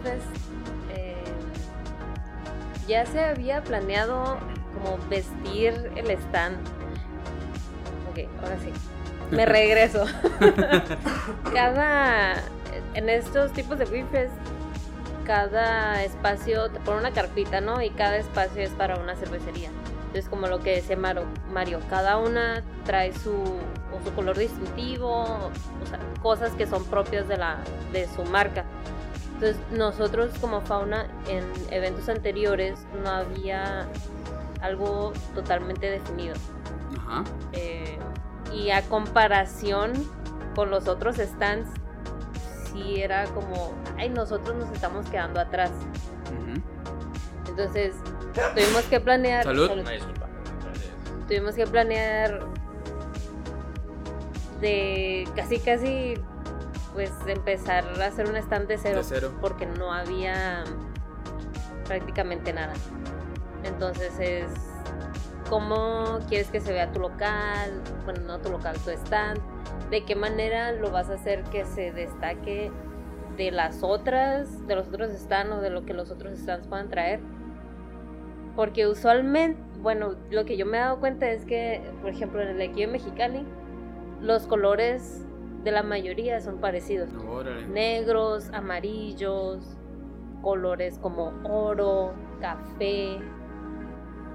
ya 2.87 3.07
se 3.07 3.25
había 3.25 3.63
planeado 3.63 4.39
como 4.75 4.99
vestir 5.09 5.91
el 5.97 6.11
stand. 6.11 6.57
Ok, 8.11 8.29
ahora 8.43 8.57
sí. 8.59 8.73
Me 9.31 9.47
regreso. 9.47 10.05
cada. 11.55 12.35
En 12.95 13.09
estos 13.09 13.53
tipos 13.53 13.79
de 13.79 13.85
bifes, 13.87 14.31
cada 15.25 16.03
espacio 16.03 16.71
te 16.71 16.81
pone 16.81 16.99
una 16.99 17.13
carpita, 17.13 17.61
¿no? 17.61 17.81
Y 17.83 17.91
cada 17.91 18.17
espacio 18.17 18.63
es 18.63 18.71
para 18.71 18.97
una 18.97 19.17
cervecería. 19.17 19.71
Entonces, 20.07 20.29
como 20.31 20.47
lo 20.47 20.61
que 20.61 20.77
decía 20.77 20.97
Mario, 20.97 21.81
cada 21.91 22.19
una 22.19 22.63
trae 22.85 23.13
su, 23.13 23.59
su 24.05 24.15
color 24.15 24.39
distintivo, 24.39 25.23
o 25.23 25.87
sea, 25.89 25.99
cosas 26.23 26.53
que 26.53 26.69
son 26.69 26.85
propias 26.85 27.27
de, 27.27 27.37
la, 27.37 27.59
de 27.93 28.07
su 28.07 28.23
marca. 28.25 28.65
Entonces 29.35 29.57
nosotros 29.73 30.31
como 30.41 30.61
fauna 30.61 31.07
en 31.29 31.45
eventos 31.71 32.09
anteriores 32.09 32.79
no 33.03 33.11
había 33.11 33.87
algo 34.61 35.13
totalmente 35.35 35.91
definido. 35.91 36.35
Ajá. 36.99 37.25
Eh, 37.53 37.99
y 38.53 38.71
a 38.71 38.83
comparación 38.83 39.93
con 40.55 40.71
los 40.71 40.87
otros 40.87 41.17
stands, 41.17 41.69
sí 42.73 43.01
era 43.03 43.25
como, 43.27 43.73
ay, 43.99 44.09
nosotros 44.09 44.57
nos 44.57 44.71
estamos 44.71 45.09
quedando 45.11 45.41
atrás. 45.41 45.71
Entonces 47.49 47.95
tuvimos 48.55 48.83
que 48.85 49.01
planear... 49.01 49.45
Salud. 49.45 49.71
Tuvimos 51.29 51.55
que 51.55 51.67
planear 51.67 52.41
de 54.61 55.29
casi 55.35 55.59
casi 55.59 56.15
pues 56.95 57.13
empezar 57.27 57.85
a 58.01 58.07
hacer 58.07 58.29
un 58.29 58.37
stand 58.37 58.69
de 58.69 58.79
cero, 58.79 59.03
porque 59.41 59.67
no 59.67 59.93
había 59.93 60.65
prácticamente 61.85 62.53
nada. 62.53 62.73
Entonces 63.65 64.13
es 64.21 64.47
cómo 65.51 66.21
quieres 66.29 66.51
que 66.51 66.61
se 66.61 66.73
vea 66.73 66.93
tu 66.93 67.01
local, 67.01 67.83
bueno, 68.05 68.21
no 68.23 68.39
tu 68.39 68.51
local, 68.51 68.77
tu 68.85 68.91
stand, 68.91 69.41
de 69.91 70.05
qué 70.05 70.15
manera 70.15 70.73
lo 70.73 70.91
vas 70.93 71.11
a 71.11 71.15
hacer 71.15 71.43
que 71.45 71.65
se 71.65 71.91
destaque 71.93 72.71
de 73.37 73.51
las 73.51 73.83
otras, 73.83 74.65
de 74.69 74.77
los 74.77 74.87
otros 74.87 75.11
stands 75.13 75.53
o 75.53 75.61
de 75.61 75.71
lo 75.71 75.85
que 75.85 75.95
los 75.95 76.13
otros 76.13 76.39
stands 76.39 76.69
puedan 76.69 76.89
traer. 76.89 77.21
Porque 78.55 78.87
usualmente, 78.87 79.61
bueno, 79.81 80.15
lo 80.31 80.45
que 80.45 80.57
yo 80.57 80.65
me 80.65 80.77
he 80.77 80.81
dado 80.81 81.01
cuenta 81.01 81.29
es 81.29 81.45
que, 81.45 81.83
por 82.01 82.11
ejemplo, 82.11 82.41
en 82.41 82.51
el 82.51 82.61
equipo 82.61 82.93
Mexicali, 82.93 83.45
los 84.21 84.47
colores 84.47 85.27
de 85.65 85.73
la 85.73 85.83
mayoría 85.83 86.41
son 86.41 86.59
parecidos. 86.59 87.09
Negros, 87.69 88.51
amarillos, 88.53 89.77
colores 90.43 90.99
como 90.99 91.33
oro, 91.43 92.13
café, 92.41 93.19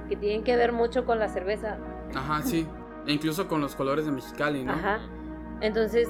que 0.09 0.15
tienen 0.15 0.43
que 0.43 0.55
ver 0.55 0.71
mucho 0.71 1.05
con 1.05 1.19
la 1.19 1.29
cerveza. 1.29 1.77
Ajá, 2.15 2.41
sí. 2.41 2.67
E 3.05 3.13
incluso 3.13 3.47
con 3.47 3.61
los 3.61 3.75
colores 3.75 4.05
de 4.05 4.11
Mexicali, 4.11 4.63
¿no? 4.63 4.73
Ajá. 4.73 4.99
Entonces 5.61 6.09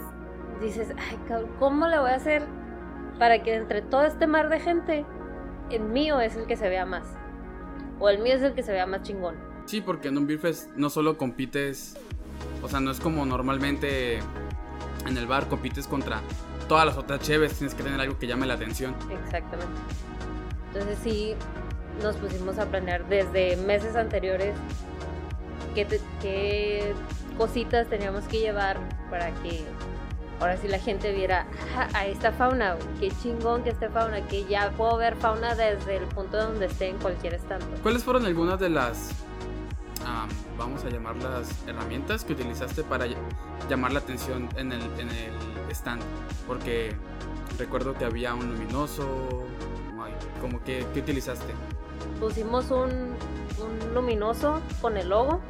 dices, 0.61 0.93
ay, 0.97 1.19
cabrón, 1.27 1.51
¿cómo 1.59 1.87
le 1.87 1.99
voy 1.99 2.11
a 2.11 2.15
hacer 2.15 2.43
para 3.19 3.43
que 3.43 3.55
entre 3.55 3.81
todo 3.81 4.05
este 4.05 4.25
mar 4.25 4.49
de 4.49 4.59
gente, 4.59 5.05
el 5.69 5.83
mío 5.83 6.21
es 6.21 6.37
el 6.37 6.47
que 6.47 6.55
se 6.55 6.69
vea 6.69 6.85
más? 6.85 7.17
O 7.99 8.09
el 8.09 8.19
mío 8.19 8.35
es 8.35 8.41
el 8.41 8.53
que 8.53 8.63
se 8.63 8.71
vea 8.71 8.85
más 8.85 9.01
chingón. 9.03 9.35
Sí, 9.65 9.81
porque 9.81 10.07
en 10.07 10.17
un 10.17 10.25
Beer 10.25 10.39
Fest 10.39 10.71
no 10.77 10.89
solo 10.89 11.17
compites, 11.17 11.97
o 12.63 12.69
sea, 12.69 12.79
no 12.79 12.91
es 12.91 12.99
como 12.99 13.25
normalmente 13.25 14.19
en 15.07 15.17
el 15.17 15.27
bar 15.27 15.47
compites 15.47 15.87
contra 15.87 16.21
todas 16.67 16.85
las 16.85 16.97
otras 16.97 17.19
cheves, 17.21 17.53
tienes 17.57 17.73
que 17.75 17.83
tener 17.83 17.99
algo 17.99 18.17
que 18.19 18.27
llame 18.27 18.45
la 18.45 18.53
atención. 18.55 18.95
Exactamente. 19.25 19.73
Entonces 20.73 20.99
sí, 21.03 21.35
nos 22.03 22.15
pusimos 22.17 22.57
a 22.59 22.65
planear 22.65 23.07
desde 23.07 23.57
meses 23.57 23.95
anteriores 23.95 24.55
qué, 25.73 25.85
te- 25.85 26.01
qué 26.21 26.93
cositas 27.37 27.87
teníamos 27.87 28.23
que 28.25 28.39
llevar 28.39 28.77
para 29.09 29.31
que 29.41 29.63
ahora 30.39 30.57
sí 30.57 30.67
la 30.67 30.79
gente 30.79 31.11
viera 31.11 31.47
"Ah, 31.75 31.87
a 31.93 32.05
esta 32.05 32.31
fauna, 32.31 32.75
qué 32.99 33.11
chingón 33.23 33.63
que 33.63 33.71
esté 33.71 33.89
fauna, 33.89 34.21
que 34.27 34.45
ya 34.45 34.71
puedo 34.71 34.95
ver 34.97 35.15
fauna 35.15 35.55
desde 35.55 35.97
el 35.97 36.03
punto 36.05 36.37
donde 36.37 36.67
esté 36.67 36.89
en 36.89 36.97
cualquier 36.97 37.33
stand. 37.35 37.63
¿Cuáles 37.81 38.03
fueron 38.03 38.25
algunas 38.25 38.59
de 38.59 38.69
las, 38.69 39.09
am, 40.09 40.29
vamos 40.57 40.83
a 40.85 40.89
llamarlas, 40.89 41.49
herramientas 41.67 42.23
que 42.25 42.33
utilizaste 42.33 42.83
para 42.83 43.05
ll- 43.05 43.15
llamar 43.69 43.91
la 43.93 43.99
atención 43.99 44.49
en 44.55 44.71
el, 44.71 44.81
en 44.99 45.09
el 45.09 45.71
stand? 45.71 46.01
Porque 46.47 46.95
recuerdo 47.57 47.93
que 47.93 48.05
había 48.05 48.33
un 48.33 48.49
luminoso, 48.51 49.05
como 50.41 50.63
que, 50.63 50.85
¿qué 50.93 50.99
utilizaste? 51.01 51.53
Pusimos 52.19 52.71
un, 52.71 52.89
un 53.59 53.93
luminoso 53.93 54.61
con 54.81 54.97
el 54.97 55.09
logo 55.09 55.41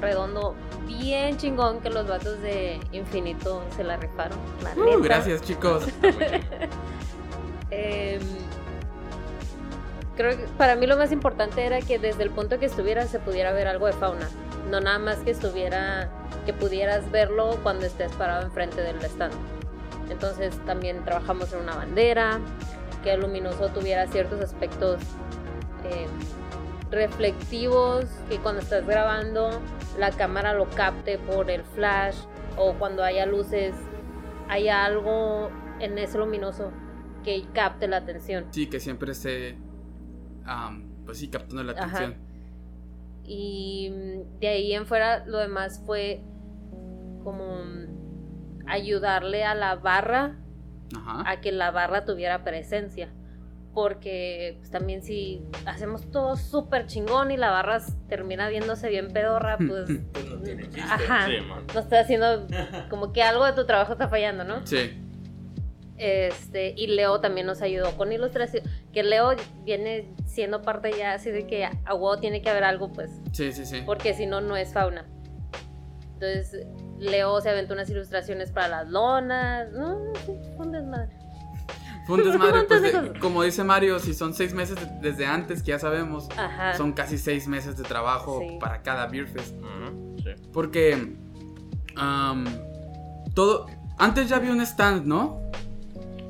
redondo 0.00 0.54
bien 0.86 1.36
chingón 1.36 1.80
que 1.80 1.90
los 1.90 2.08
vatos 2.08 2.40
de 2.40 2.80
Infinito 2.92 3.62
se 3.76 3.84
la 3.84 3.96
rifaron. 3.98 4.38
La 4.62 4.72
Uh, 4.82 5.00
gracias 5.02 5.42
chicos. 5.42 5.84
creo 10.16 10.36
que 10.36 10.44
para 10.58 10.76
mí 10.76 10.86
lo 10.86 10.96
más 10.96 11.12
importante 11.12 11.64
era 11.64 11.80
que 11.80 11.98
desde 11.98 12.22
el 12.22 12.30
punto 12.30 12.58
que 12.58 12.66
estuviera 12.66 13.06
se 13.06 13.18
pudiera 13.18 13.52
ver 13.52 13.68
algo 13.68 13.86
de 13.86 13.92
fauna. 13.92 14.28
No 14.70 14.80
nada 14.80 14.98
más 14.98 15.18
que 15.18 15.30
estuviera, 15.30 16.10
que 16.46 16.52
pudieras 16.52 17.10
verlo 17.10 17.58
cuando 17.62 17.86
estés 17.86 18.12
parado 18.12 18.44
enfrente 18.44 18.80
del 18.82 19.02
stand. 19.04 19.34
Entonces 20.10 20.58
también 20.66 21.04
trabajamos 21.04 21.52
en 21.52 21.60
una 21.60 21.76
bandera, 21.76 22.40
que 23.02 23.12
el 23.12 23.20
luminoso 23.20 23.68
tuviera 23.68 24.06
ciertos 24.08 24.40
aspectos 24.40 25.00
em, 25.84 26.10
reflectivos, 26.90 28.06
que 28.28 28.38
cuando 28.38 28.60
estás 28.60 28.86
grabando 28.86 29.60
la 29.98 30.10
cámara 30.10 30.54
lo 30.54 30.68
capte 30.70 31.18
por 31.18 31.50
el 31.50 31.62
flash 31.62 32.16
o 32.56 32.74
cuando 32.74 33.02
haya 33.04 33.26
luces, 33.26 33.74
haya 34.48 34.84
algo 34.84 35.50
en 35.78 35.98
ese 35.98 36.18
luminoso 36.18 36.72
que 37.24 37.44
capte 37.52 37.88
la 37.88 37.98
atención. 37.98 38.46
Sí, 38.50 38.66
que 38.66 38.80
siempre 38.80 39.12
esté, 39.12 39.56
am, 40.50 41.04
pues 41.04 41.18
sí, 41.18 41.28
captando 41.28 41.62
la 41.62 41.72
Ajá. 41.72 41.84
atención. 41.84 42.16
Y 43.24 43.90
mm, 43.90 44.40
de 44.40 44.48
ahí 44.48 44.72
en 44.74 44.86
fuera 44.86 45.24
lo 45.26 45.38
demás 45.38 45.82
fue 45.86 46.20
como 47.22 47.62
ayudarle 48.66 49.44
a 49.44 49.54
la 49.54 49.76
barra 49.76 50.36
Ajá. 50.96 51.30
a 51.30 51.40
que 51.40 51.52
la 51.52 51.70
barra 51.70 52.04
tuviera 52.04 52.42
presencia. 52.44 53.10
Porque 53.72 54.56
pues, 54.58 54.70
también 54.72 55.04
si 55.04 55.44
hacemos 55.64 56.10
todo 56.10 56.34
súper 56.34 56.86
chingón 56.86 57.30
y 57.30 57.36
la 57.36 57.50
barra 57.50 57.78
termina 58.08 58.48
viéndose 58.48 58.88
bien 58.88 59.12
pedorra, 59.12 59.58
pues 59.68 59.88
Pues 60.12 60.24
no 60.28 60.40
tiene 60.42 60.64
chiste. 60.64 60.80
Ajá. 60.80 61.26
Sí, 61.26 61.34
no 61.72 61.80
está 61.80 62.00
haciendo 62.00 62.48
como 62.88 63.12
que 63.12 63.22
algo 63.22 63.44
de 63.46 63.52
tu 63.52 63.64
trabajo 63.66 63.92
está 63.92 64.08
fallando, 64.08 64.42
¿no? 64.42 64.66
Sí. 64.66 64.90
Este, 65.96 66.72
y 66.76 66.86
Leo 66.86 67.20
también 67.20 67.46
nos 67.46 67.60
ayudó 67.60 67.94
con 67.98 68.10
ilustración, 68.10 68.64
que 68.92 69.02
Leo 69.02 69.30
viene 69.64 70.12
siendo 70.26 70.62
parte 70.62 70.90
ya 70.96 71.12
así 71.14 71.30
de 71.30 71.46
que 71.46 71.64
a 71.64 71.94
huevo 71.94 72.18
tiene 72.18 72.42
que 72.42 72.50
haber 72.50 72.64
algo, 72.64 72.92
pues, 72.92 73.10
Sí, 73.32 73.52
sí, 73.52 73.64
sí. 73.66 73.82
porque 73.86 74.14
si 74.14 74.26
no, 74.26 74.40
no 74.40 74.56
es 74.56 74.72
fauna. 74.72 75.06
Entonces, 76.14 76.66
Leo 76.98 77.40
se 77.40 77.48
aventó 77.50 77.74
unas 77.74 77.88
ilustraciones 77.88 78.50
para 78.52 78.68
las 78.68 78.88
lonas, 78.88 79.70
no, 79.72 79.98
no, 79.98 80.12
sí, 80.26 80.32
fue 80.56 80.66
un 80.66 80.72
desmadre. 80.72 81.16
Fue 82.06 82.16
un 82.18 82.24
desmadre, 82.30 82.64
pues, 82.64 82.82
de 82.82 83.18
como 83.20 83.42
dice 83.42 83.62
Mario, 83.64 83.98
si 84.00 84.12
son 84.12 84.34
seis 84.34 84.52
meses 84.52 84.76
de- 84.76 85.08
desde 85.10 85.24
antes, 85.26 85.62
que 85.62 85.68
ya 85.70 85.78
sabemos, 85.78 86.28
Ajá. 86.36 86.74
son 86.76 86.92
casi 86.92 87.16
seis 87.16 87.46
meses 87.48 87.76
de 87.76 87.84
trabajo 87.84 88.40
Sí. 88.40 88.56
para 88.60 88.82
cada 88.82 89.06
Beer 89.06 89.28
Fest. 89.28 89.54
Sí. 90.18 90.30
Porque 90.52 91.14
todo. 93.34 93.66
Antes 93.98 94.28
ya 94.30 94.36
había 94.36 94.50
un 94.52 94.60
stand, 94.62 95.06
¿no? 95.06 95.40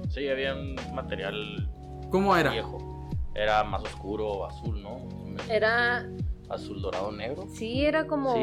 Sí, 0.09 0.29
había 0.29 0.55
un 0.55 0.75
material 0.93 1.70
¿Cómo 2.11 2.37
era? 2.37 2.51
viejo. 2.51 3.09
Era 3.35 3.63
más 3.65 3.83
oscuro, 3.83 4.45
azul, 4.47 4.83
¿no? 4.83 5.09
Era, 5.49 6.07
Azul, 6.49 6.83
dorado, 6.83 7.13
negro. 7.13 7.47
sí, 7.55 7.85
era 7.87 8.07
como 8.09 8.35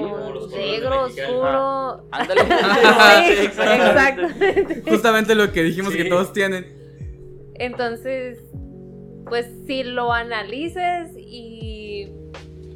Sí, 0.49 0.55
negro, 0.57 1.03
oscuro. 1.05 2.07
Ándale. 2.11 2.41
Sí, 3.27 3.33
Sí, 3.35 3.45
exactamente. 3.45 4.83
Justamente 4.89 5.35
lo 5.35 5.51
que 5.51 5.63
dijimos 5.63 5.91
Sí. 5.91 5.97
que 6.03 6.05
todos 6.09 6.31
tienen. 6.31 6.65
Entonces, 7.55 8.39
pues 9.25 9.47
si 9.67 9.83
lo 9.83 10.13
analices 10.13 11.11
y 11.17 12.07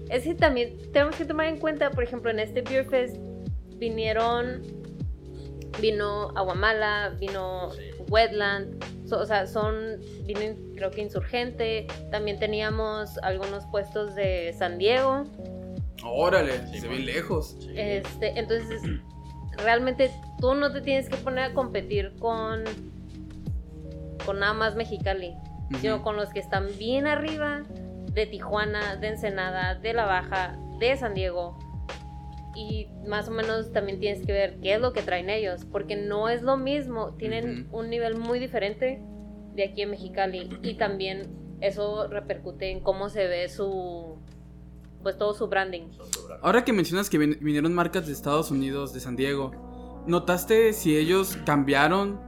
es 0.09 0.23
que 0.23 0.35
también 0.35 0.77
tenemos 0.91 1.15
que 1.15 1.23
tomar 1.23 1.45
en 1.47 1.57
cuenta, 1.59 1.91
por 1.91 2.03
ejemplo, 2.03 2.29
en 2.29 2.39
este 2.39 2.61
Beer 2.61 2.85
Fest 2.89 3.15
vinieron, 3.77 4.61
vino 5.79 6.29
Aguamala, 6.35 7.15
vino 7.19 7.71
Sí. 7.71 7.83
Wetland, 8.11 9.07
so- 9.07 9.19
o 9.19 9.25
sea, 9.25 9.47
son, 9.47 9.99
vienen 10.25 10.73
creo 10.75 10.91
que 10.91 11.01
Insurgente, 11.01 11.87
también 12.11 12.37
teníamos 12.39 13.17
algunos 13.19 13.65
puestos 13.67 14.13
de 14.15 14.53
San 14.57 14.77
Diego, 14.77 15.23
Órale, 16.03 16.67
Sí, 16.67 16.79
se 16.79 16.87
man. 16.87 16.97
ven 16.97 17.05
lejos. 17.05 17.55
Sí. 17.59 17.73
este, 17.75 18.37
entonces 18.39 18.81
realmente 19.57 20.09
tú 20.39 20.55
no 20.55 20.71
te 20.71 20.81
tienes 20.81 21.07
que 21.09 21.15
poner 21.17 21.43
a 21.51 21.53
competir 21.53 22.13
con, 22.19 22.63
con 24.25 24.39
nada 24.39 24.53
más 24.53 24.75
Mexicali 24.75 25.35
sino 25.79 26.01
con 26.03 26.17
los 26.17 26.29
que 26.33 26.39
están 26.41 26.67
bien 26.77 27.07
arriba 27.07 27.63
de 28.11 28.25
Tijuana, 28.25 28.97
de 28.97 29.07
Ensenada, 29.07 29.75
de 29.75 29.93
La 29.93 30.05
Baja, 30.05 30.57
de 30.79 30.97
San 30.97 31.13
Diego. 31.13 31.57
Y 32.55 32.87
más 33.07 33.27
o 33.29 33.31
menos 33.31 33.71
también 33.71 33.99
tienes 33.99 34.25
que 34.25 34.33
ver 34.33 34.57
qué 34.61 34.75
es 34.75 34.81
lo 34.81 34.91
que 34.93 35.01
traen 35.01 35.29
ellos, 35.29 35.65
porque 35.71 35.95
no 35.95 36.27
es 36.29 36.41
lo 36.41 36.57
mismo, 36.57 37.13
tienen 37.15 37.67
Ujú. 37.67 37.79
un 37.79 37.89
nivel 37.89 38.17
muy 38.17 38.39
diferente 38.39 39.01
de 39.55 39.63
aquí 39.63 39.81
en 39.83 39.91
Mexicali 39.91 40.49
y 40.61 40.75
también 40.75 41.29
eso 41.61 42.07
repercute 42.07 42.71
en 42.71 42.79
cómo 42.81 43.09
se 43.09 43.27
ve 43.27 43.47
su 43.49 44.17
pues 45.03 45.17
todo 45.17 45.33
su 45.33 45.47
branding. 45.47 45.87
Ahora 46.43 46.63
que 46.63 46.73
mencionas 46.73 47.09
que 47.09 47.17
vin- 47.19 47.39
vinieron 47.39 47.73
marcas 47.73 48.05
de 48.05 48.13
Estados 48.13 48.51
Unidos, 48.51 48.93
de 48.93 48.99
San 48.99 49.15
Diego, 49.15 49.51
¿notaste 50.05 50.73
si 50.73 50.95
ellos 50.95 51.37
cambiaron 51.45 52.19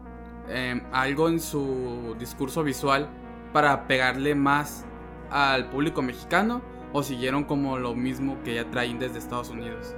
em, 0.49 0.81
algo 0.91 1.29
en 1.29 1.39
su 1.39 2.15
discurso 2.17 2.63
visual 2.63 3.07
para 3.53 3.87
pegarle 3.87 4.33
más 4.35 4.85
al 5.29 5.69
público 5.69 6.01
mexicano? 6.01 6.61
¿O 6.93 7.01
siguieron 7.03 7.43
como 7.43 7.77
lo 7.79 7.93
mismo 7.95 8.37
que 8.43 8.55
ya 8.55 8.69
traen 8.69 8.99
desde 8.99 9.17
Estados 9.19 9.49
Unidos? 9.49 9.95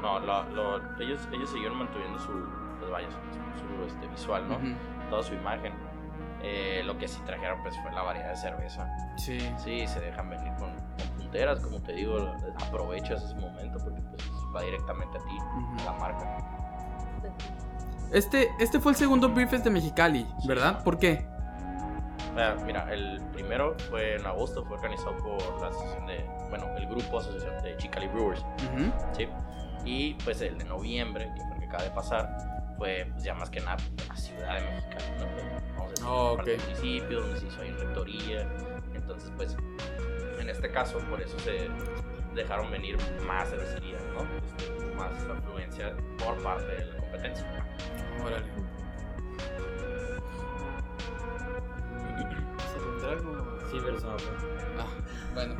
No, 0.00 0.18
lo- 0.20 0.42
lo- 0.50 0.78
lo- 0.78 1.00
ellos, 1.02 1.28
ellos 1.32 1.50
siguieron 1.50 1.78
manteniendo 1.78 2.18
su, 2.18 2.32
pues 2.78 2.90
vaya, 2.90 3.08
su, 3.10 3.16
su, 3.60 3.84
este, 3.86 4.06
visual, 4.08 4.48
¿no? 4.48 4.56
Ujú. 4.56 4.74
Toda 5.10 5.22
su 5.22 5.34
imagen. 5.34 5.72
Eh, 6.42 6.82
lo 6.86 6.96
que 6.96 7.06
sí 7.06 7.20
trajeron 7.26 7.60
pues 7.62 7.78
fue 7.82 7.92
la 7.92 8.02
variedad 8.02 8.30
de 8.30 8.36
cerveza. 8.36 8.88
Sí. 9.18 9.38
Sí, 9.58 9.86
se 9.86 10.00
dejan 10.00 10.30
venir 10.30 10.50
con, 10.58 10.70
con 10.74 11.08
punteras, 11.18 11.60
como 11.60 11.80
te 11.82 11.92
digo, 11.92 12.34
aprovechas 12.66 13.22
ese 13.24 13.34
momento 13.34 13.78
porque 13.84 14.00
pues 14.00 14.22
va 14.56 14.62
directamente 14.62 15.18
a 15.18 15.20
ti, 15.20 15.38
a 15.82 15.84
la 15.84 15.92
marca. 15.98 16.36
Este, 18.12 18.48
este 18.58 18.80
fue 18.80 18.92
el 18.92 18.96
segundo 18.96 19.32
Beer 19.32 19.48
Fest 19.48 19.64
de 19.64 19.70
Mexicali, 19.70 20.26
¿verdad? 20.46 20.82
¿Por 20.82 20.98
qué? 20.98 21.26
Ah, 22.36 22.54
Mira, 22.64 22.90
el 22.92 23.20
primero 23.32 23.76
fue 23.90 24.16
en 24.16 24.26
agosto, 24.26 24.64
fue 24.64 24.76
organizado 24.78 25.16
por 25.18 25.60
la 25.60 25.68
asociación 25.68 26.06
de, 26.06 26.24
bueno, 26.48 26.66
el 26.76 26.86
grupo 26.86 27.18
asociación 27.18 27.62
de 27.62 27.76
Chicali 27.76 28.08
Brewers, 28.08 28.40
Ujú. 28.40 28.90
¿sí? 29.12 29.28
Y 29.84 30.14
pues 30.24 30.40
el 30.42 30.58
de 30.58 30.64
noviembre, 30.64 31.30
que 31.34 31.42
fue 31.42 31.54
el 31.54 31.60
que 31.60 31.66
acaba 31.66 31.84
de 31.84 31.90
pasar, 31.90 32.74
fue 32.76 33.06
pues, 33.12 33.24
ya 33.24 33.34
más 33.34 33.50
que 33.50 33.60
nada 33.60 33.76
la 34.08 34.16
ciudad 34.16 34.54
de 34.58 34.70
Mexicali, 34.70 35.04
¿no? 35.18 35.26
Pues, 35.32 35.44
Vamos 35.76 35.86
a 35.86 35.90
decir, 35.90 36.06
Oh, 36.06 36.32
ok. 36.32 36.44
del 36.44 36.60
municipio, 36.60 37.20
donde 37.20 37.40
se 37.40 37.46
hizo 37.46 37.62
ahí 37.62 37.70
rectoría. 37.72 38.48
Entonces, 38.94 39.32
pues, 39.36 39.56
en 40.38 40.48
este 40.48 40.70
caso, 40.70 40.98
por 41.10 41.20
eso 41.20 41.38
se 41.40 41.68
dejaron 42.34 42.70
venir 42.70 42.96
más 43.26 43.48
cervecerías, 43.48 44.02
¿no? 44.14 44.22
Este, 44.46 44.94
más 44.94 45.12
afluencia 45.24 45.94
por 46.18 46.36
parte 46.42 46.66
de 46.66 46.84
la 46.86 46.96
competencia. 47.00 47.66
Órale. 48.24 48.46
Sí, 53.70 53.78
fue. 53.80 53.92
Ah, 54.78 54.86
bueno. 55.34 55.54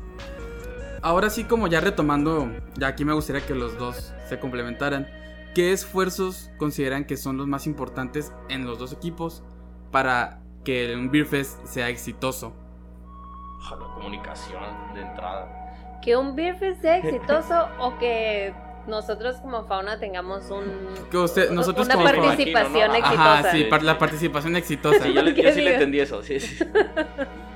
Ahora 1.02 1.30
sí, 1.30 1.44
como 1.44 1.66
ya 1.66 1.80
retomando, 1.80 2.50
ya 2.76 2.88
aquí 2.88 3.04
me 3.04 3.12
gustaría 3.14 3.44
que 3.46 3.54
los 3.54 3.78
dos 3.78 4.12
se 4.28 4.38
complementaran. 4.38 5.08
¿Qué 5.54 5.72
esfuerzos 5.72 6.50
consideran 6.58 7.04
que 7.04 7.16
son 7.16 7.36
los 7.36 7.46
más 7.46 7.66
importantes 7.66 8.32
en 8.48 8.66
los 8.66 8.78
dos 8.78 8.92
equipos 8.92 9.42
para 9.90 10.40
que 10.64 10.94
un 10.94 11.10
Beer 11.10 11.26
Fest 11.26 11.64
sea 11.64 11.88
exitoso? 11.88 12.54
La 13.70 13.76
comunicación 13.94 14.62
de 14.94 15.00
entrada. 15.02 15.98
Que 16.02 16.16
un 16.16 16.36
Beer 16.36 16.56
Fest 16.58 16.82
sea 16.82 16.98
exitoso 16.98 17.68
o 17.78 17.98
que 17.98 18.54
nosotros 18.86 19.36
como 19.36 19.64
fauna 19.66 19.98
tengamos 19.98 20.50
un, 20.50 20.64
Que 21.10 21.16
usted- 21.18 21.50
nosotros 21.50 21.86
una 21.86 21.94
como 21.94 22.06
participación 22.06 22.90
exitosa. 22.94 23.38
Ajá, 23.38 23.50
sí, 23.52 23.68
la 23.82 23.98
participación 23.98 24.56
exitosa. 24.56 25.04
Sí, 25.04 25.12
yo, 25.12 25.22
le- 25.22 25.34
¿Qué 25.34 25.42
yo 25.42 25.52
sí 25.52 25.60
le 25.62 25.72
entendí 25.74 26.00
eso. 26.00 26.22
Sí, 26.22 26.40
sí. 26.40 26.58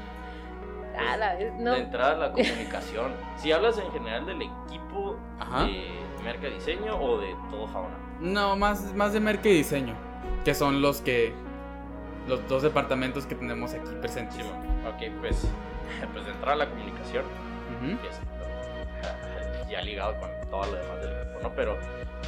La- 1.16 1.34
no. 1.58 1.72
De 1.72 1.78
entrada, 1.80 2.16
la 2.16 2.32
comunicación. 2.32 3.12
Si 3.36 3.52
hablas 3.52 3.78
en 3.78 3.90
general 3.92 4.26
del 4.26 4.42
equipo 4.42 5.16
Ajá. 5.38 5.64
de 5.64 5.90
merca 6.24 6.48
diseño 6.48 6.96
o 6.98 7.18
de 7.20 7.34
todo 7.50 7.66
fauna. 7.68 7.96
No, 8.20 8.56
más, 8.56 8.94
más 8.94 9.12
de 9.12 9.20
merca 9.20 9.48
y 9.48 9.52
diseño, 9.54 9.94
que 10.44 10.54
son 10.54 10.80
los 10.80 11.00
que 11.02 11.34
los 12.26 12.46
dos 12.48 12.62
departamentos 12.62 13.26
que 13.26 13.34
tenemos 13.34 13.74
aquí 13.74 13.90
presentes. 14.00 14.36
Sí, 14.36 14.42
ok, 14.42 15.12
pues, 15.20 15.46
pues 16.12 16.24
de 16.24 16.30
entrada 16.32 16.56
la 16.56 16.68
comunicación. 16.70 17.24
Ujú. 17.80 18.00
que 18.00 18.08
es 18.08 18.20
ya 19.70 19.80
ligado 19.82 20.14
con 20.20 20.30
todo 20.50 20.64
lo 20.66 20.72
demás 20.76 21.00
del 21.00 21.12
equipo, 21.12 21.40
¿no? 21.42 21.54
Pero 21.54 21.76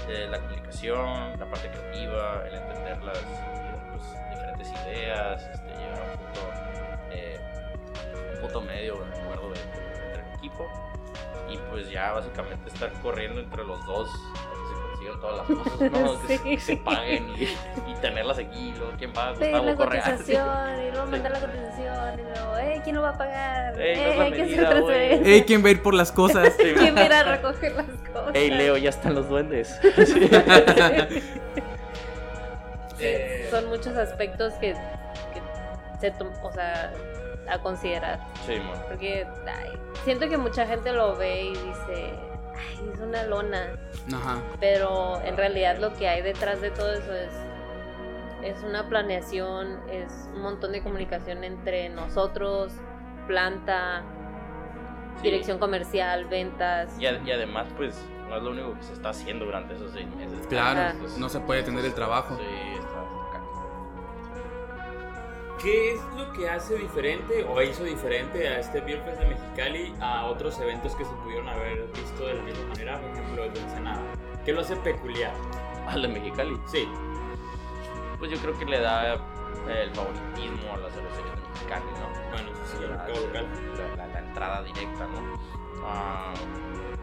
eh, 0.08 0.26
la 0.30 0.38
comunicación, 0.40 1.38
la 1.38 1.46
parte 1.46 1.70
creativa, 1.70 2.42
el 2.48 2.54
entender 2.56 3.02
las 3.04 3.18
pues, 3.92 4.02
diferentes 4.30 4.68
ideas, 4.84 5.42
este, 5.52 5.68
llegar 5.68 5.98
a 6.00 6.02
un 6.02 6.18
punto, 6.18 6.40
eh, 7.12 7.40
punto 8.46 8.60
medio, 8.62 8.94
de 8.96 9.20
acuerdo 9.20 9.50
de, 9.50 9.60
entre 10.06 10.22
el 10.22 10.34
equipo. 10.38 10.68
Y 11.48 11.58
pues 11.70 11.88
ya 11.90 12.12
básicamente 12.12 12.68
estar 12.70 12.90
corriendo 13.02 13.40
entre 13.40 13.64
los 13.64 13.84
dos 13.86 14.10
que 14.10 14.66
se 14.68 14.74
consigan 14.82 15.20
todas 15.20 15.36
las 15.48 15.58
cosas, 15.58 15.90
¿no? 15.92 16.20
Que, 16.26 16.26
se, 16.26 16.38
Sí. 16.38 16.50
que 16.50 16.60
se 16.60 16.76
paguen 16.78 17.28
y, 17.36 17.42
y 17.44 17.94
tenerlas 18.00 18.38
aquí, 18.38 18.72
luego 18.76 18.92
quién 18.98 19.12
paga, 19.12 19.34
Pedir 19.38 19.52
Gustavo 19.52 19.66
la 19.66 19.76
Correa. 19.76 20.02
cotización 20.02 20.80
y 20.82 20.90
luego 20.90 21.04
Sí. 21.06 21.10
mandar 21.12 21.32
la 21.32 21.40
cotización 21.40 22.18
y 22.18 22.22
luego, 22.22 22.56
eh, 22.58 22.80
¿quién 22.82 22.96
lo 22.96 23.02
va 23.02 23.10
a 23.10 23.18
pagar? 23.18 23.80
Ey, 23.80 23.96
no 23.96 24.02
Eh, 24.02 24.16
la 24.16 24.24
hay 24.24 24.32
que 24.32 24.42
hacer 24.42 24.56
medida, 24.56 24.70
transferencia. 24.70 25.32
Ey, 25.34 25.42
¿quién 25.44 25.64
va 25.64 25.68
a 25.68 25.70
ir 25.70 25.82
por 25.82 25.94
las 25.94 26.10
cosas? 26.12 26.52
Sí, 26.58 26.64
¿Quién 26.76 26.96
va 26.96 27.00
a 27.00 27.04
ir 27.06 27.12
a 27.12 27.22
recoger 27.22 27.72
las 27.76 27.86
cosas? 28.12 28.34
Ey, 28.34 28.50
Leo, 28.50 28.76
ya 28.76 28.90
están 28.90 29.14
los 29.14 29.28
duendes. 29.28 29.78
Eh, 32.98 33.46
Son 33.50 33.66
muchos 33.68 33.94
aspectos 33.94 34.54
que, 34.54 34.72
que 34.72 35.40
se 36.00 36.12
o 36.42 36.52
sea, 36.52 36.92
a 37.48 37.58
considerar. 37.60 38.20
Sí, 38.46 38.58
mon. 38.60 38.78
Porque 38.88 39.26
ay, 39.46 39.78
siento 40.04 40.28
que 40.28 40.36
mucha 40.36 40.66
gente 40.66 40.92
lo 40.92 41.16
ve 41.16 41.44
y 41.44 41.50
dice, 41.50 42.14
ay, 42.56 42.90
es 42.92 43.00
una 43.00 43.22
lona. 43.24 43.78
Ajá. 44.14 44.40
Pero 44.60 45.20
en 45.24 45.36
realidad 45.36 45.78
lo 45.78 45.92
que 45.94 46.08
hay 46.08 46.22
detrás 46.22 46.60
de 46.60 46.70
todo 46.70 46.92
eso 46.92 47.12
es, 47.12 47.30
es 48.42 48.62
una 48.62 48.88
planeación, 48.88 49.80
es 49.90 50.28
un 50.34 50.42
montón 50.42 50.72
de 50.72 50.82
comunicación 50.82 51.42
entre 51.44 51.88
nosotros, 51.88 52.72
planta, 53.26 54.02
Sí. 55.16 55.22
dirección 55.22 55.58
comercial, 55.58 56.26
ventas. 56.26 56.98
Y, 57.00 57.06
a- 57.06 57.18
y 57.24 57.30
además, 57.32 57.66
pues, 57.76 57.98
no 58.28 58.36
es 58.36 58.42
lo 58.42 58.50
único 58.50 58.74
que 58.74 58.82
se 58.82 58.92
está 58.92 59.08
haciendo 59.10 59.46
durante 59.46 59.74
esos 59.74 59.92
seis 59.92 60.06
meses. 60.14 60.46
Claro, 60.48 60.80
Ajá. 60.80 60.94
No 61.18 61.28
se 61.28 61.40
puede 61.40 61.62
tener 61.62 61.84
el 61.84 61.94
trabajo. 61.94 62.36
Sí, 62.36 62.42
¿Qué 65.60 65.94
es 65.94 66.00
lo 66.16 66.30
que 66.32 66.48
hace 66.48 66.76
diferente 66.76 67.44
o 67.44 67.60
hizo 67.62 67.82
diferente 67.84 68.46
a 68.48 68.60
este 68.60 68.80
Beer 68.82 69.00
Fest 69.04 69.20
de 69.20 69.26
Mexicali 69.28 69.94
a 70.00 70.26
otros 70.26 70.58
eventos 70.60 70.94
que 70.94 71.04
se 71.04 71.10
pudieron 71.24 71.48
haber 71.48 71.86
visto 71.94 72.26
de 72.26 72.34
la 72.34 72.42
misma 72.42 72.66
manera? 72.68 73.00
Por 73.00 73.10
ejemplo, 73.10 73.44
el 73.44 73.52
de 73.54 73.60
Ensenada. 73.60 74.02
¿Qué 74.44 74.52
lo 74.52 74.60
hace 74.60 74.76
peculiar? 74.76 75.32
Al 75.88 76.02
de 76.02 76.08
Mexicali. 76.08 76.56
Sí, 76.66 76.86
Pues 78.18 78.30
yo 78.30 78.38
creo 78.38 78.58
que 78.58 78.64
le 78.66 78.80
da 78.80 79.14
eh, 79.14 79.18
el 79.82 79.90
favoritismo 79.94 80.74
a 80.74 80.76
las 80.78 80.92
cervecerías 80.92 81.36
de 81.36 81.48
Mexicali, 81.48 81.84
¿no? 82.00 82.30
bueno, 82.30 82.50
eso 82.52 82.76
sí, 82.76 82.82
la, 82.82 82.88
mercado 82.88 83.26
local. 83.26 83.46
la- 83.78 83.96
la- 83.96 84.06
la 84.12 84.18
entrada 84.20 84.62
directa, 84.62 85.06
¿no? 85.06 85.38
Ah, 85.84 86.32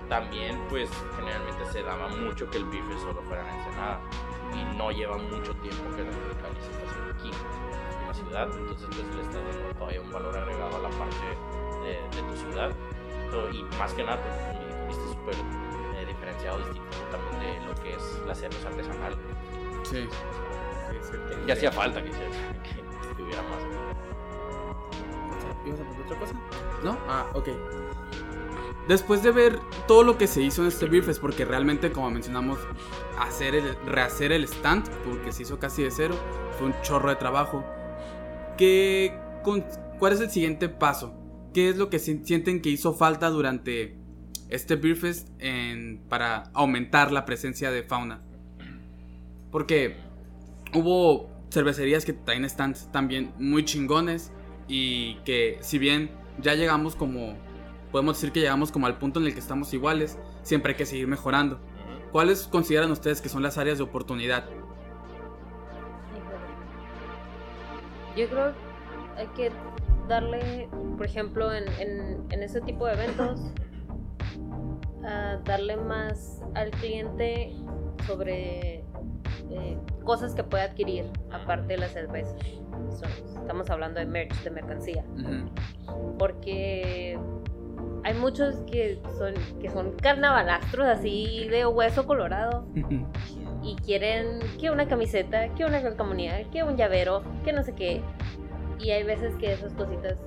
también, 0.10 0.60
pues, 0.70 0.90
generalmente 1.16 1.66
se 1.72 1.82
daba 1.84 2.08
mucho 2.08 2.50
que 2.50 2.58
el 2.58 2.66
bife 2.66 2.98
solo 3.00 3.22
fuera 3.24 3.42
en 3.50 3.56
Ensenada 3.60 4.00
y 4.54 4.78
no 4.78 4.92
lleva 4.92 5.18
mucho 5.18 5.54
tiempo 5.56 5.84
que 5.96 6.04
la 6.04 6.12
Mexicali 6.12 6.60
se 6.62 6.72
está 6.72 6.92
haciendo 6.92 7.14
aquí, 7.14 7.32
ciudad, 8.14 8.50
entonces, 8.56 8.88
pues, 8.88 9.16
le 9.16 9.22
está 9.22 9.38
dando 9.38 9.76
todavía 9.78 10.02
un 10.02 10.12
valor 10.12 10.38
agregado 10.38 10.76
a 10.78 10.80
la 10.80 10.90
parte 10.90 11.26
de, 11.84 12.22
de 12.22 12.30
tu 12.30 12.38
ciudad 12.38 12.72
So, 13.34 13.50
y 13.50 13.64
más 13.80 13.92
que 13.94 14.04
nada, 14.04 14.22
pues, 14.22 14.60
mi 14.60 14.88
viste 14.88 15.08
súper 15.08 15.34
eh, 15.34 16.06
diferenciado, 16.06 16.60
distinto 16.60 16.98
también 17.12 17.40
de 17.40 17.66
lo 17.66 17.74
que 17.82 17.96
es 17.96 18.22
la 18.28 18.36
cerveza 18.36 18.68
artesanal. 18.68 19.18
Sí. 19.82 20.08
Y 21.48 21.52
hacía 21.52 21.72
falta 21.72 22.04
que, 22.04 22.12
se, 22.12 22.20
que, 22.20 23.24
hubiera 23.24 23.42
más. 23.42 23.60
¿Ibas 25.66 25.80
a 25.80 25.84
preguntar 25.84 26.06
otra 26.06 26.20
cosa? 26.20 26.34
¿No? 26.84 26.96
Ah, 27.08 27.26
ok. 27.34 27.50
Después 28.88 29.24
de 29.24 29.32
ver 29.32 29.60
todo 29.88 30.04
lo 30.04 30.16
que 30.20 30.28
se 30.28 30.44
hizo 30.44 30.62
en 30.62 30.68
este 30.68 30.86
Beer 30.86 31.04
Fest, 31.04 31.20
porque 31.20 31.44
realmente, 31.44 31.92
como 31.92 32.12
mencionamos, 32.12 32.60
hacer 33.18 33.56
el, 33.56 33.76
rehacer 33.88 34.32
el 34.32 34.44
stand, 34.44 34.88
porque 35.06 35.32
se 35.32 35.42
hizo 35.42 35.58
casi 35.58 35.82
de 35.82 35.90
cero, 35.90 36.16
fue 36.60 36.68
un 36.68 36.82
chorro 36.84 37.10
de 37.10 37.16
trabajo. 37.16 37.66
¿Qué, 38.58 39.14
con- 39.44 39.64
¿Cuál 40.00 40.14
es 40.14 40.20
el 40.22 40.30
siguiente 40.30 40.70
paso? 40.70 41.14
¿Qué 41.54 41.70
es 41.70 41.78
lo 41.78 41.90
que 41.90 42.00
si- 42.00 42.24
sienten 42.24 42.62
que 42.62 42.70
hizo 42.70 42.94
falta 42.94 43.30
durante 43.30 43.98
este 44.50 44.76
Beer 44.76 44.96
Fest 44.96 45.30
en- 45.40 46.02
para 46.10 46.44
aumentar 46.54 47.12
la 47.12 47.26
presencia 47.26 47.72
de 47.72 47.84
fauna? 47.84 48.22
Porque 49.52 49.96
hubo 50.74 51.30
cervecerías 51.52 52.06
que 52.06 52.14
traen 52.14 52.48
stands 52.50 52.92
también 52.92 53.32
muy 53.38 53.64
chingones 53.66 54.32
y 54.68 55.16
que 55.26 55.58
si 55.62 55.78
bien 55.78 56.10
ya 56.42 56.56
llegamos 56.56 56.96
como, 56.96 57.36
podemos 57.92 58.18
decir 58.18 58.32
que 58.32 58.40
llegamos 58.40 58.72
como 58.72 58.88
al 58.88 58.98
punto 58.98 59.20
en 59.20 59.28
el 59.28 59.34
que 59.34 59.40
estamos 59.40 59.72
iguales, 59.74 60.18
siempre 60.42 60.72
hay 60.72 60.78
que 60.78 60.86
seguir 60.88 61.08
mejorando. 61.08 61.60
¿Cuáles 62.12 62.44
consideran 62.48 62.92
ustedes 62.92 63.22
que 63.22 63.30
son 63.30 63.44
las 63.44 63.58
áreas 63.58 63.78
de 63.78 63.84
oportunidad? 63.84 64.46
Yo 68.16 68.30
creo 68.30 68.52
que 68.54 69.22
hay 69.22 69.28
que 69.36 69.52
darle, 70.08 70.70
por 70.98 71.06
ejemplo, 71.06 71.54
en, 71.54 71.64
en, 71.80 72.24
en 72.30 72.44
ese 72.44 72.62
tipo 72.62 72.86
de 72.86 72.94
eventos, 72.94 73.42
a 75.06 75.38
darle 75.44 75.78
más 75.78 76.42
al 76.56 76.72
cliente 76.72 77.54
sobre 78.08 78.84
eh, 79.50 79.78
cosas 80.04 80.34
que 80.34 80.44
puede 80.44 80.64
adquirir 80.64 81.06
aparte 81.32 81.74
de 81.74 81.78
la 81.78 81.88
cerveza. 81.88 82.36
Estamos 83.36 83.70
hablando 83.70 84.00
de 84.00 84.06
merch, 84.06 84.34
de 84.44 84.50
mercancía. 84.52 85.04
Porque 86.18 87.20
hay 88.04 88.14
muchos 88.16 88.56
que 88.72 89.02
son, 89.18 89.34
que 89.60 89.70
son 89.70 89.94
carnavalastros 89.94 90.88
así 90.88 91.48
de 91.50 91.66
hueso 91.66 92.06
colorado 92.06 92.66
y 93.64 93.76
quieren 93.78 94.40
que 94.60 94.70
una 94.72 94.88
camiseta, 94.88 95.50
que 95.56 95.66
una 95.66 95.82
calcomanía, 95.82 96.44
que 96.52 96.64
un 96.64 96.76
llavero, 96.78 97.24
que 97.44 97.54
no 97.54 97.64
sé 97.64 97.74
qué. 97.74 98.02
Y 98.80 98.92
hay 98.92 99.04
veces 99.04 99.36
que 99.36 99.54
esas 99.54 99.74
cositas 99.74 100.18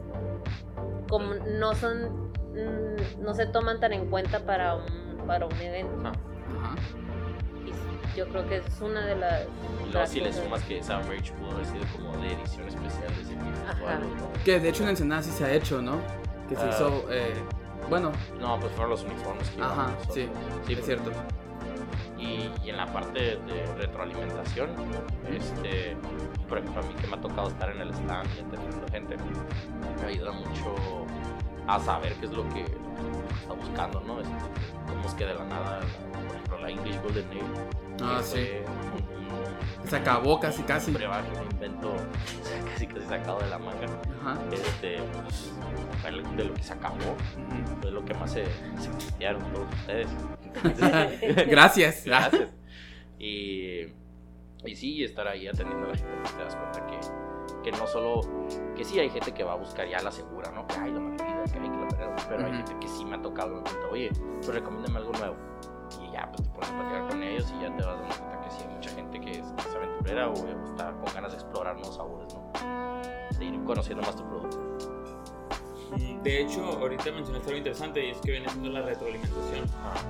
como 1.09 1.35
no 1.35 1.75
son 1.75 2.31
mm, 2.55 3.23
no 3.23 3.35
se 3.35 3.47
toman 3.47 3.79
tan 3.81 3.93
en 3.93 4.07
cuenta 4.11 4.41
para 4.45 4.77
un 4.77 5.19
para 5.27 5.47
un 5.47 5.53
evento. 5.61 5.93
Ajá. 6.01 6.13
Ajá. 6.63 6.75
Y 8.15 8.19
yo 8.19 8.27
creo 8.29 8.49
que 8.49 8.57
es 8.57 8.81
una 8.81 9.05
de 9.07 9.17
las 9.17 9.43
Y 9.87 9.93
luego 9.93 10.07
si 10.07 10.21
le 10.21 10.33
sumas 10.33 10.63
que 10.63 10.81
merch 11.09 11.33
pudo 11.33 11.51
haber 11.53 11.67
sido 11.67 11.85
como 11.97 12.17
de 12.23 12.33
edición 12.33 12.67
especial 12.69 13.15
de 13.15 13.23
ese. 13.23 13.37
Que 14.45 14.61
de 14.61 14.69
hecho 14.69 14.83
en 14.85 14.91
Ensenada 14.91 15.23
sí 15.23 15.31
se 15.31 15.45
ha 15.45 15.53
hecho, 15.53 15.83
¿no? 15.83 15.99
Que 16.49 16.55
se 16.57 16.63
Ah. 16.63 16.71
hizo, 16.71 17.05
eh, 17.11 17.35
bueno, 17.91 18.13
No, 18.41 18.59
pues 18.61 18.73
fueron 18.73 18.91
los 18.91 19.03
uniformes 19.05 19.51
que 19.51 19.61
Ajá, 19.63 19.91
sí, 20.11 20.29
pues, 20.65 20.79
es 20.79 20.85
cierto. 20.87 21.11
Y, 22.19 22.51
y 22.65 22.71
en 22.71 22.79
la 22.79 22.87
parte 22.87 23.37
de 23.37 23.67
retroalimentación, 23.77 24.71
este, 25.29 25.97
por 26.49 26.59
ejemplo, 26.59 26.83
a 26.83 26.87
mí 26.87 26.95
que 26.95 27.07
me 27.07 27.17
ha 27.17 27.21
tocado 27.21 27.49
estar 27.49 27.71
en 27.71 27.81
el 27.81 27.91
stand 27.91 28.29
y 28.37 28.41
atendiendo 28.41 28.89
gente, 28.91 29.17
me 30.01 30.09
ayuda 30.09 30.33
mucho 30.33 30.75
a 31.67 31.81
saber 31.81 32.15
qué 32.15 32.27
es 32.27 32.33
lo 32.33 32.49
que 32.51 32.63
está 32.63 33.55
buscando, 33.55 34.01
¿no? 34.01 34.21
Es, 34.21 34.29
cómo 34.89 35.07
es 35.07 35.15
que 35.15 35.27
de 35.27 35.35
la 35.35 35.45
nada, 35.45 35.81
por 36.13 36.37
ejemplo, 36.37 36.59
la 36.59 36.71
English 36.71 37.01
Golden 37.03 37.27
Ale. 37.31 37.43
Ah, 38.03 38.21
sí. 38.23 38.47
fue 38.91 39.16
Se 39.89 39.97
acabó 39.97 40.41
casi, 40.41 40.63
casi. 40.63 40.91
Un 40.91 40.97
brebaje, 40.97 41.31
un 41.31 41.51
invento 41.51 41.95
casi 42.73 42.87
casi 42.87 43.07
sacado 43.07 43.39
de 43.41 43.49
la 43.49 43.59
manga. 43.59 43.87
Ajá. 44.21 44.39
Este, 44.53 44.99
pues, 45.23 45.53
de 46.37 46.45
lo 46.45 46.55
que 46.55 46.63
se 46.63 46.73
acabó, 46.73 47.17
fue 47.81 47.91
lo 47.91 48.05
que 48.05 48.15
más 48.15 48.33
se, 48.33 48.45
se 48.45 48.91
cristiaron 48.91 49.43
todos 49.53 49.69
ustedes. 49.75 50.09
Gracias. 51.49 52.05
Gracias. 52.05 52.49
Y, 53.19 53.87
y 54.65 54.75
sí, 54.77 55.05
estar 55.05 55.27
ahí 55.27 55.47
atendiendo 55.49 55.87
a 55.87 55.91
la 55.91 55.97
gente, 55.97 56.31
te 56.37 56.43
das 56.43 56.57
cuenta 56.57 56.87
que, 56.87 57.71
que 57.71 57.77
no 57.77 57.87
solo, 57.87 58.21
que 58.77 58.85
sí 58.85 58.99
hay 58.99 59.11
gente 59.11 59.33
que 59.33 59.43
va 59.45 59.53
a 59.53 59.57
buscar 59.57 59.89
ya 59.89 60.01
la 60.03 60.11
segura, 60.11 60.51
¿no? 60.51 60.67
Que 60.67 60.77
hay 60.77 60.93
la 60.93 61.01
maldita, 61.01 61.45
que 61.53 61.59
hay 61.59 61.71
que 61.71 61.77
la 61.77 62.09
verdad, 62.09 62.27
pero 62.29 62.47
hay 62.47 62.53
gente 62.53 62.77
que 62.81 62.89
sí 62.89 63.05
me 63.05 63.17
ha 63.17 63.23
tocado, 63.23 63.57
me 63.57 63.63
pregunta, 63.63 63.89
oye, 63.91 64.11
pues 64.37 64.49
recomiéndame 64.49 64.99
algo 64.99 65.13
nuevo. 65.13 65.37
Y 66.03 66.13
ya, 66.13 66.31
pues 66.31 66.43
te 66.43 66.51
pones 66.51 66.71
a 66.71 66.75
platicar 66.75 67.09
con 67.09 67.23
ellos 67.23 67.55
y 67.57 67.63
ya 67.63 67.77
te 67.77 67.85
vas 67.85 67.99
dando 67.99 68.15
cuenta 68.17 68.36
sí 68.51 68.59
hay 68.63 68.75
mucha 68.75 68.91
gente 68.91 69.21
que 69.21 69.31
es, 69.33 69.47
que 69.47 69.69
es 69.69 69.75
aventurera 69.75 70.29
o 70.29 70.35
está 70.35 70.93
con 70.93 71.15
ganas 71.15 71.33
de 71.33 71.39
explorar 71.39 71.77
nuevos 71.77 71.97
sabores, 71.97 72.35
¿no? 72.35 73.39
De 73.39 73.45
ir 73.45 73.65
conociendo 73.65 74.03
más 74.03 74.17
tu 74.17 74.25
producto. 74.25 74.67
De 76.23 76.43
hecho, 76.43 76.65
ahorita 76.65 77.13
mencionaste 77.13 77.47
algo 77.47 77.59
interesante 77.59 78.05
y 78.05 78.11
es 78.11 78.19
que 78.19 78.33
viene 78.33 78.49
siendo 78.49 78.71
la 78.71 78.83
retroalimentación. 78.83 79.65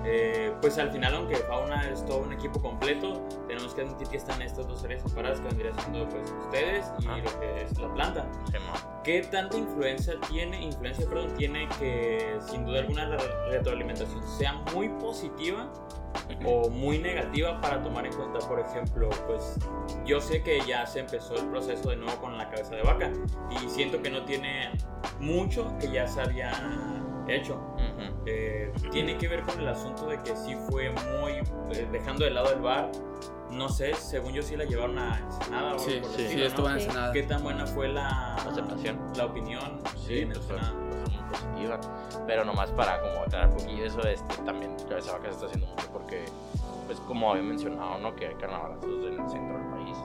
Eh, 0.07 0.51
pues 0.63 0.79
al 0.79 0.91
final, 0.91 1.15
aunque 1.15 1.37
Fauna 1.37 1.91
es 1.91 2.05
todo 2.07 2.21
un 2.21 2.33
equipo 2.33 2.61
completo, 2.61 3.21
tenemos 3.47 3.75
que 3.75 3.83
admitir 3.83 4.09
que 4.09 4.17
están 4.17 4.41
estas 4.41 4.67
dos 4.67 4.83
áreas 4.85 5.03
separadas 5.03 5.41
que 5.41 5.49
vendría 5.49 5.75
siendo 5.75 6.09
pues 6.09 6.33
ustedes 6.47 6.87
y 7.01 7.07
Ajá. 7.07 7.19
lo 7.19 7.41
que 7.41 7.63
es 7.63 7.79
la 7.79 7.93
planta. 7.93 8.27
Sí. 8.51 8.57
¿Qué 9.05 9.23
tanta 9.31 9.59
influencia 9.59 10.15
tiene, 10.31 10.63
influencia, 10.63 11.07
perdón, 11.07 11.35
tiene 11.37 11.69
que 11.79 12.39
sin 12.51 12.65
duda 12.65 12.81
alguna 12.81 13.07
la 13.09 13.19
retroalimentación 13.51 14.27
sea 14.27 14.55
muy 14.73 14.89
positiva 14.89 15.71
o 16.45 16.69
muy 16.69 16.99
negativa 16.99 17.61
para 17.61 17.83
tomar 17.83 18.07
en 18.07 18.13
cuenta, 18.13 18.39
por 18.41 18.61
ejemplo, 18.61 19.09
pues 19.27 19.59
yo 20.05 20.21
sé 20.21 20.43
que 20.43 20.61
ya 20.67 20.87
se 20.87 21.01
empezó 21.01 21.35
el 21.37 21.47
proceso 21.47 21.91
de 21.91 21.97
nuevo 21.97 22.17
con 22.21 22.37
la 22.37 22.49
cabeza 22.49 22.75
de 22.77 22.83
vaca 22.83 23.13
y 23.51 23.69
siento 23.69 24.01
que 24.03 24.11
no 24.11 24.25
tiene 24.25 24.71
mucho 25.21 25.77
que 25.79 25.91
ya 25.91 26.07
se 26.07 26.21
había 26.21 26.53
hecho. 27.29 27.55
Ujú. 27.55 28.23
Eh, 28.27 28.73
tiene 28.91 29.17
que 29.19 29.29
ver 29.29 29.43
con 29.43 29.61
el 29.61 29.69
asunto 29.69 30.07
de 30.07 30.23
que 30.23 30.37
sí 30.37 30.57
fue 30.69 30.91
muy, 30.91 31.33
eh, 31.73 31.89
dejando 31.91 32.25
de 32.25 32.31
lado 32.31 32.53
el 32.53 32.61
bar, 32.61 32.91
no 33.51 33.69
sé, 33.69 33.95
según 33.95 34.33
yo 34.33 34.43
sí 34.43 34.57
la 34.57 34.65
llevaron 34.65 34.99
a 34.99 35.19
Ensenada 35.19 35.75
o 35.75 35.79
Sí, 35.79 35.99
por 36.01 36.11
sí, 36.11 36.23
estilo, 36.23 36.41
¿no? 36.43 36.47
estuvo 36.49 36.69
en 36.71 36.79
Sí. 36.81 36.85
Ensenada. 36.87 37.13
¿Qué 37.13 37.23
tan 37.23 37.43
buena 37.43 37.67
fue 37.67 37.89
la 37.89 38.35
Aceptación. 38.37 38.99
La 39.17 39.27
opinión 39.27 39.81
Sí, 39.97 40.21
en 40.21 40.29
pues 40.33 40.41
fue, 40.47 40.57
Ensenada. 40.57 40.89
pues 40.91 41.03
fue 41.11 41.21
muy 41.21 41.31
positiva. 41.31 41.81
Pero 42.27 42.45
nomás 42.45 42.71
para 42.73 43.01
como 43.01 43.23
aclarar 43.23 43.49
un 43.51 43.57
poquillo 43.57 43.85
eso, 43.85 44.01
este, 44.03 44.37
también 44.43 44.77
Cabeza 44.89 45.13
Vaca 45.13 45.25
se 45.29 45.31
está 45.35 45.47
haciendo 45.47 45.67
mucho 45.69 45.89
porque, 45.93 46.25
pues 46.87 47.01
como 47.01 47.31
había 47.31 47.43
mencionado, 47.43 47.99
¿no? 47.99 48.15
Que 48.17 48.29
hay 48.29 48.35
carnavalazos 48.35 48.85
en 48.85 49.21
el 49.21 49.29
centro 49.29 49.59
del 49.59 49.67
país 49.69 49.97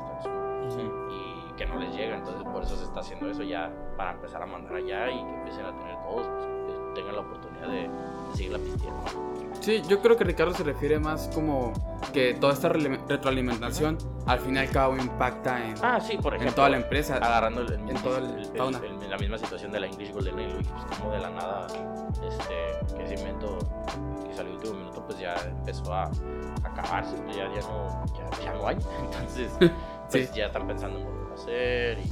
el 0.66 0.72
sur, 0.72 1.10
y 1.12 1.54
que 1.58 1.66
no 1.66 1.80
les 1.80 1.94
llega, 1.96 2.18
entonces 2.18 2.44
por 2.44 2.64
eso 2.64 2.76
se 2.76 2.84
está 2.86 3.00
haciendo 3.02 3.30
eso 3.30 3.44
ya 3.44 3.72
para 3.98 4.12
empezar 4.12 4.42
a 4.42 4.46
mandar 4.46 4.76
allá 4.76 5.10
y 5.10 5.24
que 5.24 5.34
empiecen 5.36 5.66
a 5.66 5.78
tener 5.78 5.96
todos, 6.04 6.28
pues 6.28 6.46
que 6.78 6.81
tengan 6.94 7.16
la 7.16 7.22
oportunidad 7.22 7.68
de, 7.68 7.82
de 7.84 8.36
seguir 8.36 8.52
la 8.52 8.58
pisteando. 8.60 9.32
Sí, 9.62 9.82
yo 9.88 10.02
creo 10.02 10.18
que 10.18 10.24
Ricardo 10.24 10.54
se 10.56 10.64
refiere 10.64 10.98
más 11.00 11.30
como 11.36 11.72
que 12.14 12.34
toda 12.34 12.52
esta 12.54 12.68
retroalimentación 12.70 13.96
al 14.26 14.40
fin 14.40 14.56
y 14.56 14.60
al 14.60 14.70
cabo 14.72 14.98
impacta 14.98 15.64
en, 15.64 15.76
Ah, 15.84 16.00
sí, 16.02 16.18
por 16.18 16.34
ejemplo. 16.34 16.50
en 16.50 16.56
toda 16.56 16.70
la 16.70 16.78
empresa. 16.78 17.18
agarrando 17.18 17.62
el, 17.62 17.74
el 17.74 17.80
mismo- 17.80 18.00
todo 18.02 18.18
el 18.18 18.26
el- 18.26 18.40
el- 18.86 19.02
el- 19.04 19.10
la 19.12 19.18
misma 19.18 19.38
situación 19.38 19.72
de 19.72 19.80
la 19.82 19.86
English 19.88 20.12
Golden 20.14 20.34
Ale, 20.40 20.54
pues 20.56 20.98
como 21.00 21.12
de 21.12 21.20
la 21.20 21.30
nada, 21.30 21.68
este, 21.68 22.96
que 22.98 23.04
ese 23.04 23.14
invento 23.16 23.60
que 24.28 24.34
salió 24.36 24.54
último 24.54 24.74
minuto, 24.80 25.04
pues 25.06 25.20
ya 25.20 25.36
empezó 25.48 25.94
a, 25.94 26.06
a 26.06 26.10
acabarse, 26.64 27.16
pues 27.24 27.36
ya, 27.38 27.44
ya, 27.54 27.62
no, 27.62 28.04
ya, 28.18 28.44
ya 28.44 28.54
no 28.54 28.68
hay, 28.68 28.78
entonces 29.06 29.52
pues 30.10 30.30
Sí. 30.30 30.38
ya 30.40 30.48
están 30.48 30.66
pensando 30.66 30.98
en 30.98 31.06
volver 31.06 31.32
a 31.32 31.36
hacer 31.36 32.00
y 32.00 32.12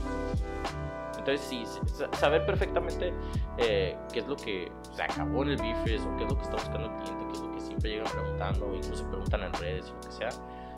entonces 1.31 1.47
sí, 1.47 1.63
sí, 1.65 1.79
sa- 1.93 2.11
saber 2.17 2.45
perfectamente 2.45 3.13
eh, 3.57 3.97
qué 4.11 4.19
es 4.19 4.27
lo 4.27 4.35
que 4.35 4.71
se 4.95 5.03
acabó 5.03 5.43
en 5.43 5.49
el 5.49 5.57
bifes 5.57 6.01
o 6.01 6.15
qué 6.17 6.23
es 6.23 6.29
lo 6.29 6.35
que 6.37 6.43
está 6.43 6.53
buscando 6.55 6.87
el 6.87 6.95
cliente, 7.03 7.25
qué 7.27 7.33
es 7.33 7.39
lo 7.41 7.51
que 7.53 7.59
siempre 7.61 7.89
llegan 7.91 8.11
preguntando 8.11 8.67
o 8.67 8.75
incluso 8.75 9.05
preguntan 9.09 9.41
en 9.43 9.53
redes 9.53 9.87
y 9.87 9.91
lo 9.91 9.99
que 10.01 10.11
sea, 10.11 10.29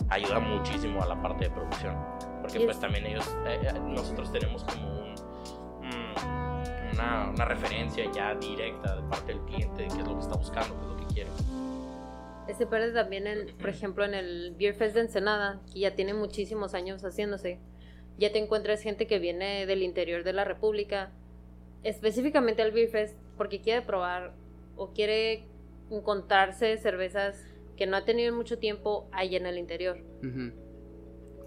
ayuda 0.10 0.40
muchísimo 0.40 1.02
a 1.04 1.08
la 1.08 1.22
parte 1.22 1.46
de 1.46 1.52
producción. 1.52 1.96
Porque 2.42 2.60
pues 2.62 2.76
es- 2.78 2.80
también 2.82 3.06
ellos, 3.06 3.38
eh, 3.48 3.60
eh, 3.64 3.80
nosotros 3.80 4.32
tenemos 4.32 4.64
como 4.64 4.88
un, 5.02 5.14
mm, 5.82 6.94
una, 6.94 7.30
una 7.30 7.46
referencia 7.46 8.04
ya 8.12 8.34
directa 8.36 8.96
de 8.96 9.04
parte 9.10 9.34
del 9.34 9.42
cliente 9.44 9.84
de 9.84 9.88
qué 9.90 10.02
es 10.02 10.08
lo 10.08 10.16
que 10.16 10.22
está 10.22 10.36
buscando, 10.36 10.76
qué 10.76 10.82
es 10.82 10.88
lo 10.90 10.98
que 11.08 11.14
quiere. 11.14 11.30
Se 12.58 12.66
pierde 12.68 12.92
también, 12.92 13.28
en, 13.28 13.56
por 13.58 13.70
ejemplo, 13.70 14.04
en 14.04 14.14
el 14.14 14.56
Beer 14.60 14.74
Fest 14.74 14.96
de 14.96 15.02
Ensenada, 15.02 15.62
que 15.72 15.80
ya 15.80 15.96
tiene 15.96 16.14
muchísimos 16.14 16.74
años 16.74 17.02
haciéndose. 17.04 17.60
Ya 18.22 18.32
te 18.32 18.38
encuentras 18.38 18.84
gente 18.84 19.08
que 19.08 19.18
viene 19.18 19.66
del 19.66 19.82
interior 19.82 20.24
de 20.24 20.32
la 20.32 20.44
República, 20.44 21.12
específicamente 21.82 22.62
al 22.62 22.72
Beer 22.72 22.88
Fest, 22.88 23.18
porque 23.36 23.62
quiere 23.62 23.82
probar 23.82 24.36
o 24.76 24.94
quiere 24.94 25.46
encontrarse 25.90 26.78
cervezas 26.78 27.44
que 27.76 27.88
no 27.88 27.98
ha 27.98 28.06
tenido 28.06 28.30
en 28.30 28.36
mucho 28.36 28.60
tiempo 28.60 29.10
allá 29.12 29.38
en 29.38 29.48
el 29.48 29.58
interior. 29.58 29.98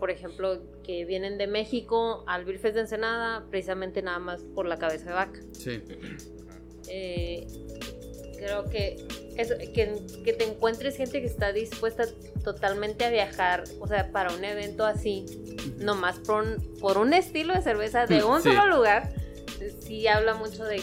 Por 0.00 0.10
ejemplo, 0.10 0.64
que 0.82 1.04
vienen 1.04 1.38
de 1.38 1.46
México 1.46 2.24
al 2.26 2.44
Beer 2.44 2.58
Fest 2.58 2.74
de 2.74 2.80
Ensenada, 2.80 3.46
precisamente 3.50 4.02
nada 4.02 4.18
más 4.18 4.42
por 4.42 4.66
la 4.66 4.76
cabeza 4.76 5.10
de 5.10 5.12
vaca. 5.12 5.40
Sí. 5.52 5.80
Eh, 6.88 7.46
creo 8.44 8.68
que, 8.68 9.06
eso, 9.36 9.54
que, 9.58 9.96
que 10.24 10.32
te 10.34 10.44
encuentres 10.44 10.96
gente 10.96 11.20
que 11.20 11.26
está 11.26 11.52
dispuesta 11.52 12.04
totalmente 12.42 13.04
a 13.04 13.10
viajar, 13.10 13.64
o 13.80 13.86
sea, 13.88 14.10
para 14.12 14.32
un 14.34 14.44
evento 14.44 14.84
así, 14.84 15.24
nomás 15.78 16.18
por 16.18 16.44
un, 16.44 16.78
por 16.80 16.98
un 16.98 17.14
estilo 17.14 17.54
de 17.54 17.62
cerveza 17.62 18.06
de 18.06 18.22
un 18.24 18.42
Sí. 18.42 18.50
solo 18.50 18.76
lugar, 18.76 19.12
sí 19.80 20.06
habla 20.08 20.34
mucho 20.34 20.64
de 20.64 20.82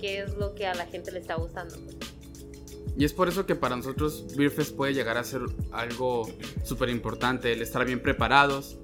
qué 0.00 0.20
es 0.20 0.34
lo 0.34 0.54
que 0.54 0.66
a 0.66 0.74
la 0.74 0.86
gente 0.86 1.10
le 1.12 1.20
está 1.20 1.34
gustando. 1.36 1.74
Y 2.96 3.04
es 3.04 3.12
por 3.12 3.28
eso 3.28 3.46
que 3.46 3.54
para 3.54 3.76
nosotros 3.76 4.26
Beerfest 4.36 4.74
puede 4.76 4.92
llegar 4.92 5.18
a 5.18 5.24
ser 5.24 5.42
algo 5.70 6.28
súper 6.64 6.88
importante, 6.88 7.52
el 7.52 7.62
estar 7.62 7.84
bien 7.86 8.02
preparados. 8.02 8.76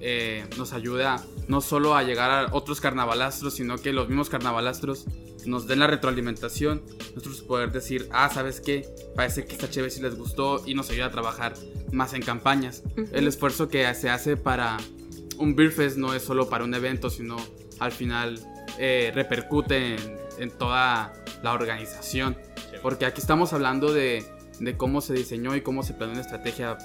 Eh, 0.00 0.46
nos 0.56 0.72
ayuda 0.72 1.24
no 1.48 1.60
solo 1.60 1.94
a 1.94 2.02
llegar 2.02 2.30
a 2.30 2.54
otros 2.54 2.80
carnavalastros, 2.80 3.54
sino 3.54 3.78
que 3.78 3.92
los 3.92 4.08
mismos 4.08 4.30
carnavalastros 4.30 5.06
nos 5.46 5.66
den 5.66 5.80
la 5.80 5.86
retroalimentación. 5.86 6.82
Nosotros 7.14 7.42
poder 7.42 7.72
decir, 7.72 8.08
ah, 8.12 8.30
¿sabes 8.32 8.60
qué? 8.60 8.88
Parece 9.14 9.44
que 9.44 9.52
esta 9.52 9.68
chévere 9.68 9.90
sí 9.90 10.00
les 10.00 10.16
gustó 10.16 10.62
y 10.66 10.74
nos 10.74 10.90
ayuda 10.90 11.06
a 11.06 11.10
trabajar 11.10 11.54
más 11.92 12.14
en 12.14 12.22
campañas. 12.22 12.82
El 13.12 13.26
esfuerzo 13.26 13.68
que 13.68 13.92
se 13.94 14.10
hace 14.10 14.36
para 14.36 14.76
un 15.38 15.56
Beerfest 15.56 15.96
no 15.96 16.14
es 16.14 16.22
solo 16.22 16.48
para 16.48 16.64
un 16.64 16.74
evento, 16.74 17.10
sino 17.10 17.36
al 17.78 17.92
final 17.92 18.38
eh, 18.78 19.10
repercute 19.14 19.94
en, 19.94 20.18
en 20.38 20.50
toda 20.50 21.12
la 21.42 21.52
organización. 21.52 22.36
Porque 22.82 23.06
aquí 23.06 23.20
estamos 23.20 23.52
hablando 23.52 23.92
de, 23.92 24.24
de 24.60 24.76
cómo 24.76 25.00
se 25.00 25.14
diseñó 25.14 25.56
y 25.56 25.62
cómo 25.62 25.82
se 25.82 25.94
planeó 25.94 26.12
una 26.12 26.22
estrategia 26.22 26.78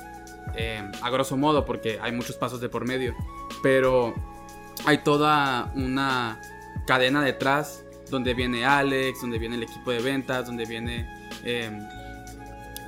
eh, 0.55 0.83
a 1.01 1.09
grosso 1.09 1.37
modo, 1.37 1.65
porque 1.65 1.99
hay 2.01 2.11
muchos 2.11 2.35
pasos 2.35 2.61
de 2.61 2.69
por 2.69 2.85
medio. 2.85 3.15
Pero 3.63 4.13
hay 4.85 4.99
toda 4.99 5.71
una 5.75 6.41
cadena 6.85 7.21
detrás 7.23 7.83
donde 8.09 8.33
viene 8.33 8.65
Alex, 8.65 9.21
donde 9.21 9.39
viene 9.39 9.55
el 9.55 9.63
equipo 9.63 9.91
de 9.91 9.99
ventas, 9.99 10.45
donde 10.45 10.65
viene 10.65 11.09
eh, 11.43 11.71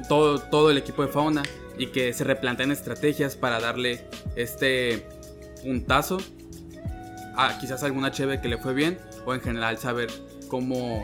todo, 0.07 0.39
todo 0.39 0.69
el 0.69 0.77
equipo 0.77 1.05
de 1.05 1.11
fauna 1.11 1.43
y 1.77 1.87
que 1.87 2.13
se 2.13 2.23
replantean 2.23 2.71
estrategias 2.71 3.35
para 3.35 3.59
darle 3.59 4.05
este 4.35 5.07
puntazo 5.63 6.17
a 7.35 7.57
quizás 7.59 7.83
alguna 7.83 8.11
cheve 8.11 8.41
que 8.41 8.47
le 8.47 8.57
fue 8.57 8.73
bien 8.73 8.97
o 9.25 9.33
en 9.33 9.41
general 9.41 9.77
saber 9.77 10.09
cómo, 10.47 11.03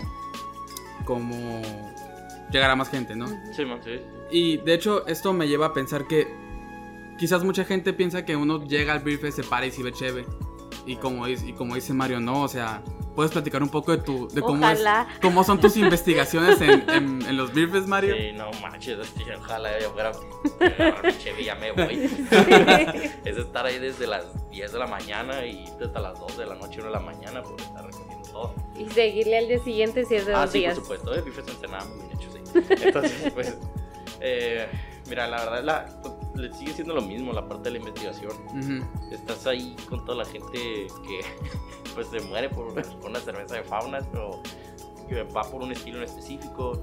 cómo 1.05 1.61
llegar 2.51 2.71
a 2.71 2.75
más 2.75 2.89
gente, 2.89 3.15
¿no? 3.15 3.27
Sí, 3.55 3.65
man, 3.65 3.81
sí. 3.83 3.99
Y 4.31 4.57
de 4.57 4.73
hecho 4.73 5.05
esto 5.07 5.33
me 5.33 5.47
lleva 5.47 5.67
a 5.67 5.73
pensar 5.73 6.07
que 6.07 6.27
quizás 7.23 7.41
mucha 7.45 7.63
gente 7.63 7.93
piensa 7.93 8.25
que 8.25 8.35
uno 8.35 8.65
llega 8.65 8.91
al 8.91 8.99
brief, 8.99 9.23
se 9.33 9.43
para 9.45 9.65
y 9.65 9.71
se 9.71 9.81
ve 9.81 9.93
cheve. 9.93 10.25
Y 10.85 10.97
como, 10.97 11.25
dice- 11.25 11.47
y 11.47 11.53
como 11.53 11.75
dice 11.75 11.93
Mario, 11.93 12.19
no, 12.19 12.41
o 12.41 12.49
sea, 12.49 12.83
puedes 13.15 13.31
platicar 13.31 13.63
un 13.63 13.69
poco 13.69 13.93
de 13.93 13.99
tu 14.03 14.27
de 14.27 14.41
cómo, 14.41 14.67
es- 14.69 14.83
cómo 15.21 15.45
son 15.45 15.57
tus 15.61 15.77
investigaciones 15.77 16.59
en, 16.59 16.83
en- 16.89 17.21
en 17.21 17.37
los 17.37 17.53
briefs, 17.53 17.87
Mario. 17.87 18.13
Sí, 18.13 18.33
no 18.33 18.51
manches, 18.61 18.97
ojalá 19.39 19.79
yo 19.79 19.91
fuera 19.91 20.11
agarrar 20.59 21.05
mi 21.05 21.17
cheve 21.17 21.41
y 21.43 21.45
ya 21.45 21.55
me 21.55 21.71
voy. 21.71 21.93
es 23.23 23.37
estar 23.37 23.65
ahí 23.65 23.79
desde 23.79 24.05
las 24.05 24.25
10 24.49 24.73
de 24.73 24.79
la 24.79 24.87
mañana 24.87 25.45
y 25.45 25.63
hasta 25.81 26.01
las 26.01 26.19
2 26.19 26.37
de 26.39 26.45
la 26.45 26.55
noche, 26.55 26.79
1 26.81 26.87
de 26.87 26.91
la 26.91 26.99
mañana, 26.99 27.41
por 27.41 27.61
estar 27.61 27.85
recogiendo 27.85 28.29
todo. 28.29 28.53
Y 28.77 28.89
seguirle 28.89 29.37
al 29.37 29.47
día 29.47 29.63
siguiente 29.63 30.03
si 30.03 30.15
es 30.15 30.25
de 30.25 30.33
Ah, 30.35 30.41
dos 30.41 30.51
sí, 30.51 30.59
días. 30.59 30.73
por 30.75 30.83
supuesto, 30.83 31.13
el 31.13 31.21
bife 31.21 31.39
es 31.39 31.47
ensenada 31.47 31.85
muy 31.85 32.05
bien 32.07 32.19
hecho, 32.19 32.29
sí. 32.33 32.83
Entonces, 32.83 33.31
pues, 33.33 33.57
eh, 34.19 34.67
mira, 35.07 35.27
la 35.27 35.37
verdad, 35.45 35.63
la, 35.63 35.85
le 36.35 36.53
sigue 36.53 36.73
siendo 36.73 36.93
lo 36.93 37.01
mismo 37.01 37.31
la 37.33 37.47
parte 37.47 37.63
de 37.69 37.71
la 37.71 37.77
investigación. 37.79 38.31
Ujú. 38.47 38.85
Estás 39.11 39.45
ahí 39.47 39.75
con 39.89 40.03
toda 40.05 40.19
la 40.19 40.25
gente 40.25 40.87
que, 41.05 41.21
pues, 41.95 42.07
se 42.07 42.19
muere 42.21 42.49
por, 42.49 42.73
por 42.73 43.09
una 43.09 43.19
cerveza 43.19 43.55
de 43.55 43.63
faunas 43.63 44.05
o 44.15 44.41
que 45.07 45.23
va 45.23 45.43
por 45.43 45.61
un 45.63 45.71
estilo 45.71 45.97
en 45.97 46.03
específico. 46.03 46.81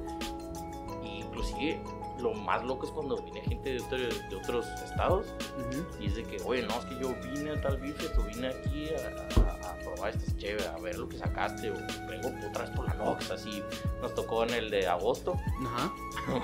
Y 1.03 1.21
inclusive, 1.23 1.83
lo 2.21 2.35
más 2.35 2.63
loco 2.65 2.85
es 2.87 2.93
cuando 2.93 3.17
viene 3.23 3.41
gente 3.41 3.71
de, 3.73 3.81
otro- 3.81 3.97
de 3.99 4.37
otros 4.37 4.67
estados 4.85 5.27
Ujú. 5.59 5.87
y 5.99 6.09
dice 6.09 6.23
que, 6.25 6.37
oye, 6.45 6.63
no, 6.63 6.75
es 6.79 6.85
que 6.85 6.99
yo 7.01 7.15
vine 7.33 7.53
a 7.53 7.61
tal 7.63 7.79
bife, 7.79 8.07
o 8.19 8.23
vine 8.25 8.49
aquí 8.49 8.89
a, 8.95 9.41
a- 9.41 9.71
a 9.71 9.79
probar 9.79 10.11
este 10.15 10.37
chévere, 10.37 10.67
a 10.69 10.77
ver 10.79 10.99
lo 10.99 11.09
que 11.09 11.17
sacaste, 11.17 11.71
o 11.71 11.75
vengo 11.75 12.29
otra 12.49 12.65
vez 12.67 12.71
por 12.77 12.87
la 12.87 12.93
Nox, 12.95 13.31
así 13.31 13.63
nos 14.03 14.15
tocó 14.15 14.43
en 14.45 14.51
el 14.53 14.69
de 14.71 14.87
agosto, 14.87 15.35
Ajá. 15.67 15.91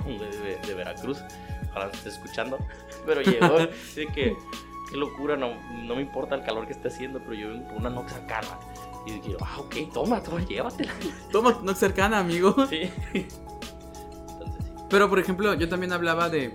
de, 0.06 0.14
de- 0.38 0.56
de 0.66 0.74
Veracruz, 0.74 1.18
ojalá 1.76 1.92
esté 1.92 2.08
escuchando, 2.08 2.58
pero 3.06 3.22
llegó, 3.22 3.58
dice 3.58 4.06
que, 4.06 4.36
qué 4.90 4.96
locura, 4.96 5.36
no, 5.36 5.54
no 5.84 5.96
me 5.96 6.02
importa 6.02 6.34
el 6.34 6.42
calor 6.42 6.66
que 6.66 6.72
esté 6.72 6.88
haciendo, 6.88 7.20
pero 7.20 7.34
yo 7.34 7.48
vengo 7.48 7.68
por 7.68 7.78
una 7.78 7.90
Nox 7.90 8.12
Arcana. 8.14 8.58
Y 9.06 9.12
dije, 9.12 9.36
ah, 9.40 9.58
ok, 9.58 9.92
toma, 9.92 10.20
toma, 10.20 10.44
llévatela. 10.44 10.92
Toma, 11.32 11.60
no 11.62 11.74
cercana, 11.74 12.18
amigo. 12.18 12.54
Sí. 12.68 12.90
Entonces, 12.90 12.98
sí. 13.12 13.26
Pero 14.90 15.08
por 15.08 15.20
ejemplo, 15.20 15.54
yo 15.54 15.68
también 15.68 15.92
hablaba 15.92 16.28
de 16.28 16.52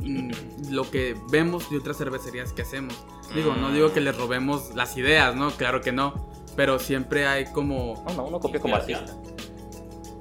mm, 0.00 0.72
lo 0.72 0.90
que 0.90 1.16
vemos 1.30 1.70
de 1.70 1.78
otras 1.78 1.96
cervecerías 1.96 2.52
que 2.52 2.62
hacemos. 2.62 3.06
Digo, 3.34 3.54
no 3.54 3.70
digo 3.70 3.92
que 3.92 4.00
les 4.00 4.16
robemos 4.16 4.74
las 4.74 4.96
ideas, 4.96 5.36
¿no? 5.36 5.50
Claro 5.52 5.80
que 5.80 5.92
no. 5.92 6.28
Pero 6.56 6.80
siempre 6.80 7.26
hay 7.26 7.44
como. 7.46 8.02
No, 8.08 8.14
no, 8.14 8.24
uno 8.24 8.40
copia 8.40 8.60
como 8.60 8.74
artista. 8.74 9.14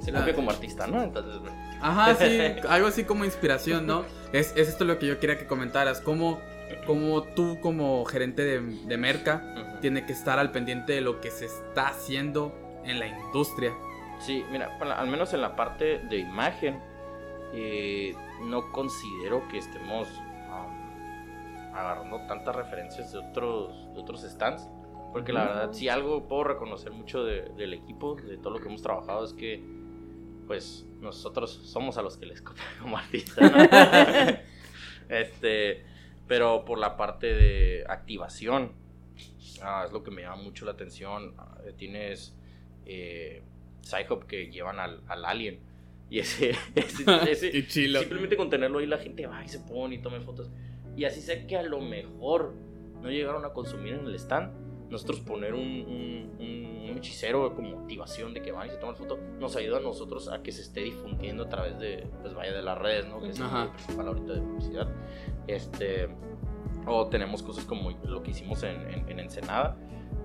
Se 0.04 0.12
copia 0.12 0.36
como 0.36 0.52
artista, 0.52 0.86
¿no? 0.86 1.02
Entonces, 1.02 1.42
Ajá, 1.82 2.16
sí, 2.16 2.40
algo 2.68 2.88
así 2.88 3.04
como 3.04 3.26
inspiración, 3.26 3.86
¿no? 3.86 4.06
Es, 4.36 4.54
es 4.58 4.68
esto 4.68 4.84
lo 4.86 5.00
que 5.00 5.08
yo 5.08 5.20
quería 5.20 5.38
que 5.38 5.46
comentaras. 5.48 6.02
¿Cómo, 6.02 6.42
cómo 6.86 7.24
tú, 7.24 7.60
como 7.62 8.04
gerente 8.06 8.44
de, 8.44 8.60
de 8.60 8.98
Merca, 8.98 9.42
ujú. 9.56 9.80
tiene 9.82 10.06
que 10.06 10.12
estar 10.14 10.40
al 10.40 10.52
pendiente 10.52 10.94
de 10.94 11.02
lo 11.02 11.22
que 11.22 11.32
se 11.32 11.46
está 11.46 11.88
haciendo 11.88 12.54
en 12.84 13.00
la 13.00 13.08
industria? 13.08 13.74
Sí, 14.20 14.44
mira, 14.52 14.78
al 14.80 15.08
menos 15.08 15.34
en 15.34 15.42
la 15.42 15.56
parte 15.56 16.00
de 16.00 16.18
imagen, 16.18 16.80
eh, 17.54 18.14
no 18.44 18.72
considero 18.72 19.48
que 19.50 19.58
estemos 19.60 20.08
um, 20.50 21.74
agarrando 21.76 22.26
tantas 22.28 22.56
referencias 22.56 23.12
de 23.14 23.20
otros, 23.20 23.94
de 23.94 24.00
otros 24.02 24.22
stands. 24.24 24.68
Porque 25.14 25.32
la 25.32 25.46
verdad, 25.46 25.72
si 25.72 25.88
algo 25.88 26.28
puedo 26.28 26.44
reconocer 26.44 26.92
mucho 26.92 27.24
de- 27.24 27.44
del 27.56 27.74
equipo, 27.74 28.16
de 28.16 28.38
todo 28.38 28.52
lo 28.52 28.60
que 28.60 28.68
hemos 28.68 28.82
trabajado, 28.82 29.24
es 29.24 29.32
que, 29.32 29.64
pues, 30.48 30.86
nosotros 31.00 31.52
somos 31.52 31.98
a 31.98 32.02
los 32.02 32.18
que 32.18 32.26
les 32.26 32.42
copian 32.42 32.68
como 32.82 32.98
artistas. 32.98 33.52
¿no? 33.52 33.58
este, 35.10 35.84
pero 36.28 36.66
por 36.66 36.78
la 36.80 36.98
parte 36.98 37.34
de 37.34 37.84
activación, 37.88 38.72
ah, 39.62 39.84
es 39.86 39.92
lo 39.92 40.04
que 40.04 40.12
me 40.12 40.24
llama 40.24 40.42
mucho 40.42 40.66
la 40.66 40.72
atención. 40.72 41.34
Ah, 41.38 41.58
Tienes 41.78 42.36
eh, 42.86 43.44
Psyhop 43.82 44.24
que 44.26 44.48
llevan 44.52 44.80
al, 44.80 45.02
al 45.08 45.26
Alien. 45.26 45.60
Y 46.10 46.20
ese, 46.20 46.52
ese, 46.76 47.32
ese- 47.32 47.52
Qué 47.52 47.68
chilo. 47.68 48.00
simplemente 48.00 48.38
con 48.38 48.50
tenerlo 48.50 48.80
ahí 48.80 48.86
la 48.86 48.98
gente 48.98 49.26
va 49.28 49.44
y 49.44 49.48
se 49.48 49.60
pone 49.60 49.96
y 49.96 49.98
tome 50.00 50.20
fotos. 50.22 50.50
Y 50.96 51.04
así 51.06 51.22
sé 51.22 51.46
que 51.48 51.58
a 51.58 51.64
lo 51.64 51.82
mejor 51.82 52.54
no 53.02 53.10
llegaron 53.10 53.44
a 53.46 53.50
consumir 53.54 53.94
en 53.96 54.06
el 54.06 54.16
stand. 54.16 54.65
Nosotros 54.96 55.20
poner 55.20 55.54
un, 55.54 55.60
un, 55.62 56.36
un- 56.40 56.98
hechicero 56.98 57.54
como 57.54 57.72
motivación 57.82 58.34
de 58.34 58.42
que 58.42 58.54
van 58.54 58.68
y 58.68 58.70
se 58.72 58.78
toman 58.78 58.96
foto 58.96 59.18
nos 59.38 59.54
ayuda 59.58 59.80
a 59.80 59.82
nosotros 59.82 60.30
a 60.32 60.42
que 60.42 60.54
se 60.54 60.62
esté 60.62 60.80
difundiendo 60.80 61.44
a 61.44 61.50
través 61.50 61.78
de, 61.78 62.08
pues 62.22 62.34
vaya, 62.34 62.54
de 62.54 62.62
las 62.62 62.78
redes, 62.78 63.06
¿no? 63.10 63.20
Que 63.20 63.32
es 63.32 63.42
Ajá. 63.42 63.66
lo 63.66 63.72
principal 63.74 64.08
ahorita 64.08 64.34
de 64.34 64.42
publicidad. 64.42 64.88
Este, 65.46 66.08
o 66.88 67.08
tenemos 67.08 67.44
cosas 67.44 67.66
como 67.66 67.92
lo 68.06 68.24
que 68.24 68.32
hicimos 68.32 68.64
en, 68.64 68.80
en, 68.90 69.10
en 69.10 69.20
Ensenada. 69.20 69.76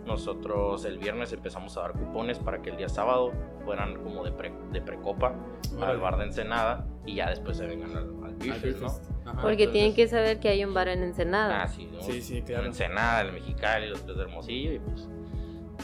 Nosotros 0.07 0.85
el 0.85 0.99
viernes 0.99 1.33
empezamos 1.33 1.77
a 1.77 1.81
dar 1.81 1.93
cupones 1.93 2.39
para 2.39 2.63
que 2.63 2.71
el 2.71 2.77
día 2.77 2.89
sábado 2.89 3.33
fueran 3.65 4.03
como 4.05 4.23
de, 4.25 4.31
pre, 4.31 4.53
de 4.71 4.81
precopa 4.81 5.35
al 5.81 5.99
bar 5.99 6.19
de 6.19 6.25
Ensenada 6.27 6.87
y 7.05 7.17
ya 7.17 7.31
después 7.31 7.57
se 7.57 7.67
vengan 7.67 7.97
al, 7.97 8.25
al 8.25 8.35
Beer 8.37 8.53
Al 8.53 8.61
Fest, 8.61 8.81
¿no? 8.81 8.89
Ajá. 9.31 9.43
Porque 9.43 9.65
entonces- 9.65 9.73
tienen 9.73 9.95
que 9.95 10.09
saber 10.09 10.41
que 10.41 10.49
hay 10.49 10.65
un 10.65 10.75
bar 10.75 10.89
en 10.89 11.03
Ensenada. 11.03 11.63
Ah, 11.63 11.69
sí, 11.69 11.89
¿no? 11.93 12.01
Sí, 12.03 12.21
sí, 12.23 12.39
En 12.39 12.45
claro. 12.45 12.67
Ensenada, 12.67 13.21
el 13.23 13.33
Mexicali, 13.33 13.89
los 13.89 14.03
tres 14.05 14.17
de 14.17 14.23
Hermosillo 14.25 14.73
y 14.75 14.79
pues 14.81 15.09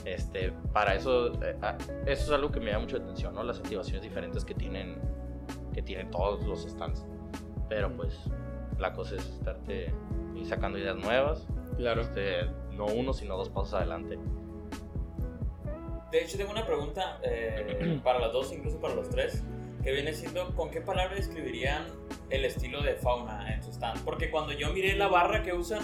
este, 0.04 0.52
para 0.72 0.94
eso, 0.94 1.32
eh, 1.42 1.56
ah, 1.62 1.76
eso 2.06 2.22
es 2.24 2.30
algo 2.30 2.50
que 2.52 2.60
me 2.60 2.70
da 2.70 2.78
mucha 2.78 2.96
atención, 2.98 3.34
¿no? 3.34 3.42
Las 3.42 3.58
activaciones 3.58 4.02
diferentes 4.02 4.44
que 4.44 4.54
tienen, 4.54 4.96
que 5.74 5.82
tienen 5.82 6.10
todos 6.10 6.44
los 6.44 6.62
stands. 6.64 7.04
Pero 7.68 7.90
pues 7.96 8.18
la 8.78 8.92
cosa 8.92 9.16
es 9.16 9.26
estarte 9.26 9.92
sacando 10.44 10.78
ideas 10.78 10.96
nuevas, 10.96 11.46
Claro. 11.76 12.02
este, 12.02 12.44
no 12.76 12.86
uno, 12.86 13.12
sino 13.14 13.36
dos 13.36 13.48
pasos 13.48 13.74
adelante. 13.74 14.18
De 16.12 16.22
hecho, 16.22 16.36
tengo 16.36 16.52
una 16.52 16.64
pregunta 16.64 17.18
eh, 17.22 18.00
para 18.04 18.20
las 18.20 18.32
dos, 18.32 18.52
incluso 18.52 18.78
para 18.80 18.94
los 18.94 19.08
tres, 19.08 19.42
que 19.86 19.92
viene 19.92 20.12
siendo, 20.12 20.52
¿con 20.56 20.68
qué 20.68 20.80
palabra 20.80 21.14
describirían 21.14 21.84
el 22.30 22.44
estilo 22.44 22.82
de 22.82 22.94
fauna 22.96 23.54
en 23.54 23.62
su 23.62 23.70
stand? 23.70 24.02
Porque 24.04 24.32
cuando 24.32 24.52
yo 24.52 24.72
miré 24.72 24.96
la 24.96 25.06
barra 25.06 25.44
que 25.44 25.52
usan, 25.52 25.80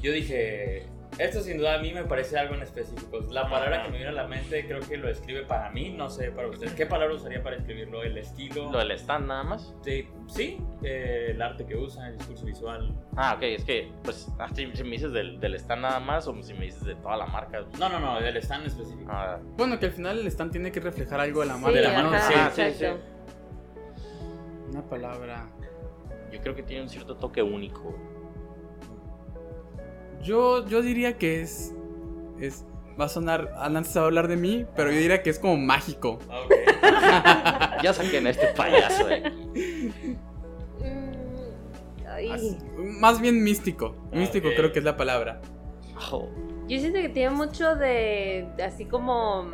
yo 0.00 0.12
dije, 0.12 0.86
esto 1.18 1.40
sin 1.40 1.58
duda 1.58 1.74
a 1.74 1.78
mí 1.78 1.92
me 1.92 2.04
parece 2.04 2.38
algo 2.38 2.54
en 2.54 2.62
específico. 2.62 3.18
La 3.32 3.48
palabra 3.50 3.78
Ajá. 3.78 3.84
que 3.86 3.90
me 3.90 3.96
viene 3.96 4.10
a 4.12 4.14
la 4.22 4.28
mente 4.28 4.64
creo 4.68 4.78
que 4.78 4.96
lo 4.98 5.08
describe 5.08 5.42
para 5.46 5.68
mí, 5.72 5.88
no 5.90 6.08
sé 6.10 6.30
para 6.30 6.46
ustedes. 6.46 6.74
¿Qué 6.74 6.86
palabra 6.86 7.12
usaría 7.12 7.42
para 7.42 7.56
describirlo? 7.56 8.04
¿El 8.04 8.18
estilo? 8.18 8.70
Lo 8.70 8.78
del 8.78 8.92
stand 8.92 9.26
nada 9.26 9.42
más. 9.42 9.74
Sí, 9.82 10.06
sí, 10.28 10.58
eh, 10.84 11.30
el 11.30 11.42
arte 11.42 11.66
que 11.66 11.74
usan, 11.74 12.06
el 12.12 12.18
discurso 12.18 12.44
visual. 12.46 12.94
Ah, 13.16 13.34
ok, 13.36 13.42
es 13.42 13.64
que, 13.64 13.90
pues, 14.04 14.28
ah, 14.38 14.48
si, 14.54 14.64
me 14.66 14.90
dices 14.90 15.12
del, 15.12 15.40
del 15.40 15.54
stand 15.56 15.82
nada 15.82 15.98
más 15.98 16.28
o 16.28 16.40
si 16.40 16.54
me 16.54 16.66
dices 16.66 16.84
de 16.84 16.94
toda 16.94 17.16
la 17.16 17.26
marca. 17.26 17.64
pues, 17.68 17.80
No, 17.80 17.88
no, 17.88 17.98
no, 17.98 18.20
del 18.20 18.36
stand 18.36 18.66
específico. 18.68 19.10
ah, 19.12 19.40
Bueno, 19.56 19.76
que 19.80 19.86
al 19.86 19.92
final 19.92 20.20
el 20.20 20.26
stand 20.28 20.52
tiene 20.52 20.70
que 20.70 20.78
reflejar 20.78 21.18
algo 21.18 21.40
de 21.40 21.46
la 21.46 21.54
Sí, 21.56 21.60
marca, 21.62 21.76
de 21.76 21.82
la 21.82 22.02
¿no? 22.02 22.10
marca, 22.10 22.26
Sí. 22.28 22.34
Ah, 22.36 22.50
sí, 22.54 22.60
exacto. 22.62 23.13
Una 24.74 24.82
palabra. 24.88 25.46
yo 26.32 26.40
creo 26.40 26.56
que 26.56 26.64
tiene 26.64 26.82
un 26.82 26.88
cierto 26.88 27.16
toque 27.16 27.40
único. 27.44 27.94
Yo, 30.20 30.66
yo 30.66 30.82
diría 30.82 31.16
que 31.16 31.42
es. 31.42 31.72
es 32.40 32.64
va 33.00 33.04
a 33.04 33.08
sonar. 33.08 33.52
Alan 33.56 33.84
se 33.84 34.00
va 34.00 34.06
a 34.06 34.08
hablar 34.08 34.26
de 34.26 34.36
mí, 34.36 34.66
pero 34.74 34.90
yo 34.90 34.98
diría 34.98 35.22
que 35.22 35.30
es 35.30 35.38
como 35.38 35.56
mágico. 35.56 36.18
Ok. 36.28 36.52
Ya 37.82 37.92
saquen 37.92 38.26
a 38.26 38.30
este 38.30 38.46
payaso 38.48 39.06
de 39.06 39.14
aquí. 39.16 40.16
Mm. 40.80 42.32
Así- 42.32 42.58
más 42.98 43.20
bien 43.20 43.44
místico. 43.44 43.94
Místico 44.10 44.48
Ok. 44.48 44.54
creo 44.56 44.72
que 44.72 44.78
es 44.80 44.84
la 44.84 44.96
palabra. 44.96 45.40
Oh, 46.10 46.28
Yo 46.66 46.78
siento 46.80 46.98
que 47.00 47.10
tiene 47.10 47.30
mucho 47.30 47.76
de 47.76 48.48
así 48.64 48.86
como 48.86 49.50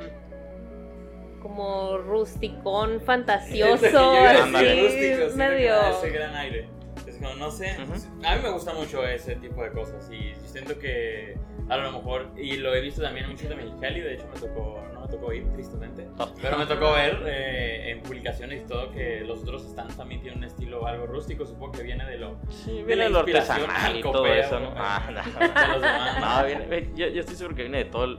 como 1.41 1.99
rusticón 1.99 3.01
fantasioso, 3.01 3.75
Es 3.87 3.93
lo 3.93 3.99
que 4.01 4.05
yo 4.07 4.13
iba 4.21 4.31
a 4.31 4.33
decir, 4.33 4.43
Ándale. 4.45 4.83
rústico, 4.83 5.31
sí, 5.31 5.37
medio 5.37 5.75
Ese 5.99 6.11
gran 6.11 6.35
aire. 6.37 6.69
Es 7.07 7.17
como, 7.17 7.35
no 7.35 7.51
sé, 7.51 7.71
a 7.71 8.37
mí 8.37 8.43
me 8.43 8.51
gusta 8.51 8.73
mucho 8.75 9.05
ese 9.07 9.35
tipo 9.37 9.63
de 9.63 9.71
cosas 9.73 10.09
y 10.13 10.35
siento 10.47 10.79
que 10.79 11.37
a 11.69 11.77
lo 11.77 11.93
mejor, 11.93 12.27
y 12.37 12.57
lo 12.57 12.75
he 12.75 12.81
visto 12.81 13.01
también 13.01 13.27
en 13.27 13.33
muchos 13.33 13.49
de 13.49 13.55
Mexicali, 13.55 14.01
de 14.01 14.15
hecho 14.15 14.27
me 14.35 14.41
tocó, 14.41 14.83
no 14.93 15.01
me 15.03 15.09
tocó 15.09 15.33
ir 15.33 15.49
tristemente, 15.53 16.09
Oh. 16.19 16.29
pero 16.43 16.59
me 16.59 16.67
tocó 16.67 16.93
ver 16.93 17.23
eh, 17.27 17.91
en 17.93 18.01
publicaciones 18.03 18.63
y 18.63 18.65
todo 18.67 18.91
que 18.91 19.21
los 19.21 19.43
otros 19.43 19.63
stands 19.63 19.97
también 19.97 20.21
tienen 20.21 20.39
un 20.41 20.45
estilo 20.45 20.85
algo 20.87 21.07
rústico, 21.07 21.47
supongo 21.47 21.73
que 21.73 21.85
viene 21.85 22.05
de 22.07 22.19
lo... 22.19 22.37
Sí, 22.49 22.79
De 22.79 22.83
viene 22.83 23.09
lo 23.09 23.21
artesanal 23.21 23.97
y 23.97 24.03
todo 24.03 24.27
eso, 24.27 24.59
¿no? 24.59 24.73
Ah, 24.77 26.45
viene, 26.47 26.89
yo, 26.95 27.07
yo 27.09 27.21
estoy 27.21 27.37
seguro 27.37 27.55
que 27.57 27.63
viene 27.63 27.79
de 27.79 27.85
todo 27.87 28.05
el... 28.05 28.19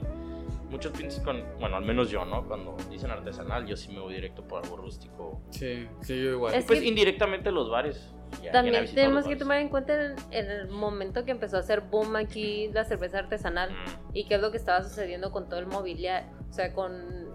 Muchos 0.72 0.90
piensan 0.92 1.22
con... 1.22 1.44
Bueno, 1.60 1.76
al 1.76 1.84
menos 1.84 2.10
yo, 2.10 2.24
¿no? 2.24 2.46
Cuando 2.48 2.74
dicen 2.90 3.10
artesanal, 3.10 3.66
yo 3.66 3.76
sí 3.76 3.92
me 3.92 4.00
voy 4.00 4.14
directo 4.14 4.42
por 4.48 4.64
algo 4.64 4.76
rústico. 4.78 5.42
Sí, 5.50 5.86
sí, 6.00 6.16
yo 6.16 6.30
igual. 6.30 6.54
Es 6.54 6.64
Pues 6.64 6.80
que- 6.80 6.86
indirectamente 6.86 7.52
los 7.52 7.70
bares. 7.70 8.14
Ya- 8.32 8.38
¿quién 8.38 8.48
ha 8.48 8.52
También 8.52 8.94
tenemos 8.94 9.26
que 9.26 9.36
tomar 9.36 9.58
en 9.58 9.68
cuenta 9.68 9.94
el, 9.94 10.14
el 10.30 10.68
momento 10.68 11.26
que 11.26 11.30
empezó 11.30 11.58
a 11.58 11.60
hacer 11.60 11.82
boom 11.82 12.16
aquí 12.16 12.68
la 12.72 12.84
cerveza 12.84 13.18
artesanal 13.18 13.70
Mm, 13.70 14.16
y 14.16 14.24
qué 14.24 14.36
es 14.36 14.40
lo 14.40 14.50
que 14.50 14.56
estaba 14.56 14.82
sucediendo 14.82 15.30
con 15.30 15.50
todo 15.50 15.60
el 15.60 15.66
mobiliario, 15.66 16.30
o 16.48 16.52
sea, 16.52 16.72
con 16.72 17.26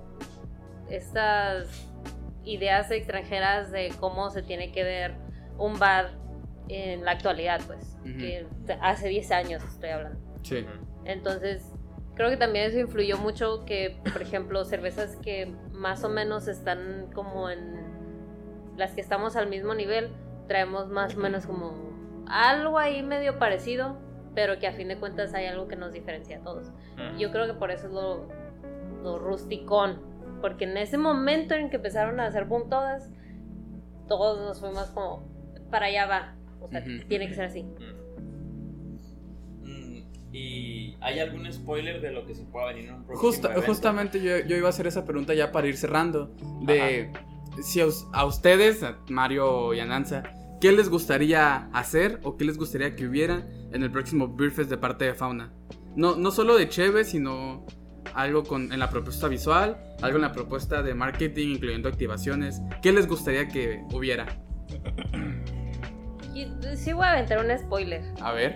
estas 0.90 1.68
ideas 2.44 2.90
extranjeras 2.92 3.72
de 3.72 3.94
cómo 4.00 4.30
se 4.32 4.42
tiene 4.42 4.72
que 4.72 4.84
ver 4.84 5.16
un 5.58 5.78
bar 5.80 6.12
en 6.70 7.06
la 7.06 7.12
actualidad, 7.12 7.62
pues, 7.68 7.98
que 8.04 8.46
hace 8.82 9.08
10 9.10 9.32
años 9.32 9.64
estoy 9.64 9.90
hablando. 9.90 10.20
Sí. 10.42 10.66
Entonces, 11.06 11.74
creo 12.18 12.32
que 12.32 12.38
también 12.38 12.66
eso 12.66 12.80
influyó 12.80 13.18
mucho 13.18 13.64
que, 13.64 14.02
por 14.12 14.22
ejemplo, 14.22 14.66
cervezas 14.66 15.16
que 15.18 15.54
más 15.72 16.04
o 16.04 16.10
menos 16.10 16.48
están 16.48 17.10
como 17.14 17.50
en 17.50 17.78
las 18.76 18.94
que 18.94 19.02
estamos 19.02 19.36
al 19.36 19.48
mismo 19.48 19.76
nivel, 19.76 20.10
traemos 20.48 20.90
más 20.90 21.16
o 21.16 21.20
menos 21.20 21.46
como 21.46 22.26
algo 22.28 22.80
ahí 22.80 23.04
medio 23.04 23.38
parecido, 23.38 23.98
pero 24.34 24.60
que 24.60 24.68
a 24.68 24.74
fin 24.74 24.88
de 24.88 24.98
cuentas 24.98 25.34
hay 25.34 25.46
algo 25.46 25.68
que 25.68 25.76
nos 25.76 25.94
diferencia 25.94 26.38
a 26.38 26.42
todos. 26.42 26.72
Yo 27.18 27.32
creo 27.32 27.46
que 27.46 27.54
por 27.54 27.72
eso 27.72 27.88
es 27.88 27.94
lo, 27.94 28.28
lo 29.04 29.20
rusticón, 29.20 30.02
porque 30.42 30.66
en 30.66 30.78
ese 30.78 30.98
momento 30.98 31.54
en 31.54 31.70
que 31.70 31.78
empezaron 31.78 32.20
a 32.20 32.26
hacer 32.26 32.46
boom 32.46 32.70
todas, 32.70 33.12
todos 34.08 34.40
nos 34.40 34.60
fuimos 34.60 34.90
como, 34.90 35.28
para 35.70 35.86
allá 35.86 36.08
va, 36.08 36.36
o 36.62 36.68
sea, 36.68 36.84
tiene 37.08 37.28
que 37.28 37.36
ser 37.36 37.46
así. 37.46 37.66
¿Y 40.32 40.96
hay 41.02 41.20
algún 41.20 41.52
spoiler 41.52 42.02
de 42.02 42.12
lo 42.12 42.26
que 42.26 42.36
se 42.36 42.44
pueda 42.44 42.68
venir 42.68 42.90
en 42.90 42.96
un 42.96 43.06
próximo 43.06 43.30
Justa- 43.30 43.48
evento? 43.52 43.68
justamente 43.68 44.22
yo, 44.22 44.40
yo 44.46 44.58
iba 44.58 44.68
a 44.68 44.70
hacer 44.70 44.86
esa 44.88 45.06
pregunta 45.06 45.34
ya 45.34 45.52
para 45.52 45.68
ir 45.68 45.78
cerrando. 45.78 46.36
De 46.62 47.12
si 47.64 47.80
a, 47.82 47.86
a 48.14 48.26
ustedes, 48.26 48.84
a 48.84 48.98
Mario 49.10 49.74
y 49.74 49.80
Ananza, 49.80 50.24
¿qué 50.60 50.72
les 50.74 50.90
gustaría 50.90 51.68
hacer 51.74 52.20
o 52.24 52.36
qué 52.38 52.46
les 52.46 52.58
gustaría 52.58 52.96
que 52.96 53.08
hubiera 53.08 53.48
en 53.72 53.84
el 53.84 53.90
próximo 53.92 54.28
Beer 54.36 54.52
Fest 54.52 54.70
de 54.70 54.78
parte 54.78 55.06
de 55.06 55.14
Fauna? 55.16 55.54
No, 55.96 56.16
no 56.16 56.30
solo 56.32 56.58
de 56.58 56.68
Cheve, 56.70 57.04
sino 57.06 57.66
algo 58.14 58.44
con, 58.44 58.72
en 58.72 58.80
la 58.80 58.90
propuesta 58.90 59.28
visual, 59.28 59.78
algo 60.02 60.18
en 60.18 60.22
la 60.22 60.32
propuesta 60.34 60.84
de 60.84 60.94
marketing, 60.94 61.56
incluyendo 61.56 61.90
activaciones. 61.90 62.62
¿Qué 62.84 62.92
les 62.92 63.08
gustaría 63.08 63.48
que 63.48 63.82
hubiera? 63.94 64.28
Y 66.34 66.48
sí 66.76 66.94
voy 66.94 67.06
a 67.06 67.14
aventar 67.14 67.44
un 67.44 67.58
spoiler. 67.58 68.04
A 68.22 68.32
ver. 68.34 68.56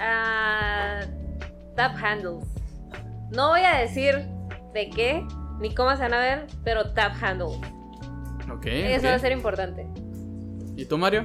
Ah, 0.00 1.00
tap 1.76 1.94
handles. 2.02 2.44
No 3.30 3.50
voy 3.50 3.60
a 3.60 3.78
decir 3.78 4.26
de 4.74 4.88
qué 4.90 5.24
ni 5.60 5.74
cómo 5.74 5.90
se 5.94 6.02
van 6.02 6.14
a 6.14 6.18
ver, 6.20 6.46
pero 6.64 6.92
tap 6.94 7.12
handles. 7.22 7.56
Ok. 8.50 8.66
Eso 8.66 9.06
va 9.06 9.14
a 9.14 9.18
ser 9.18 9.32
importante. 9.32 9.86
¿Y 10.76 10.84
tú, 10.86 10.96
Mario? 10.98 11.24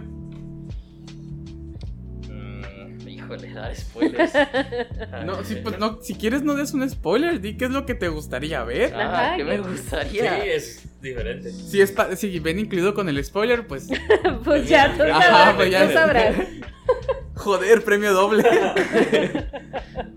Mm, 2.29 3.07
híjole, 3.07 3.53
dar 3.53 3.75
spoilers. 3.75 4.33
No, 5.25 5.37
pues 5.63 5.79
no, 5.79 6.01
si 6.01 6.13
quieres 6.15 6.43
no 6.43 6.53
des 6.55 6.73
un 6.73 6.87
spoiler, 6.89 7.39
di 7.39 7.55
qué 7.57 7.65
es 7.65 7.71
lo 7.71 7.85
que 7.85 7.95
te 7.95 8.09
gustaría 8.09 8.63
ver. 8.63 8.93
Ah, 8.93 9.27
Ajá, 9.27 9.37
¿qué 9.37 9.43
me 9.45 9.51
¿qué? 9.51 9.63
Sí, 9.63 9.69
gustaría? 9.69 10.45
es 10.45 11.01
diferente. 11.01 11.51
Si 11.51 11.81
es 11.81 11.91
pa- 11.91 12.15
si 12.15 12.37
ven 12.39 12.59
incluido 12.59 12.93
con 12.93 13.07
el 13.09 13.23
spoiler, 13.23 13.65
pues 13.65 13.87
pues 14.43 14.67
ya, 14.67 14.93
tú 14.97 15.03
Ajá, 15.03 15.21
sabrás. 15.21 15.55
pues 15.55 15.71
ya 15.71 15.81
tú 15.83 15.87
sé. 15.87 15.93
sabrás. 15.93 16.35
joder, 17.35 17.83
premio 17.83 18.13
doble. 18.13 18.43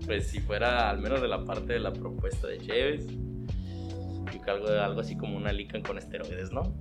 Pues 0.05 0.25
si 0.27 0.39
fuera 0.39 0.89
al 0.89 0.99
menos 0.99 1.21
de 1.21 1.27
la 1.27 1.45
parte 1.45 1.73
de 1.73 1.79
la 1.79 1.93
propuesta 1.93 2.47
de 2.47 2.57
Chévez. 2.59 3.05
Yo 3.07 4.41
que 4.43 4.49
algo, 4.51 4.67
algo 4.67 5.01
así 5.01 5.15
como 5.15 5.37
una 5.37 5.51
lican 5.51 5.83
con 5.83 5.99
esteroides, 5.99 6.51
¿no? 6.51 6.73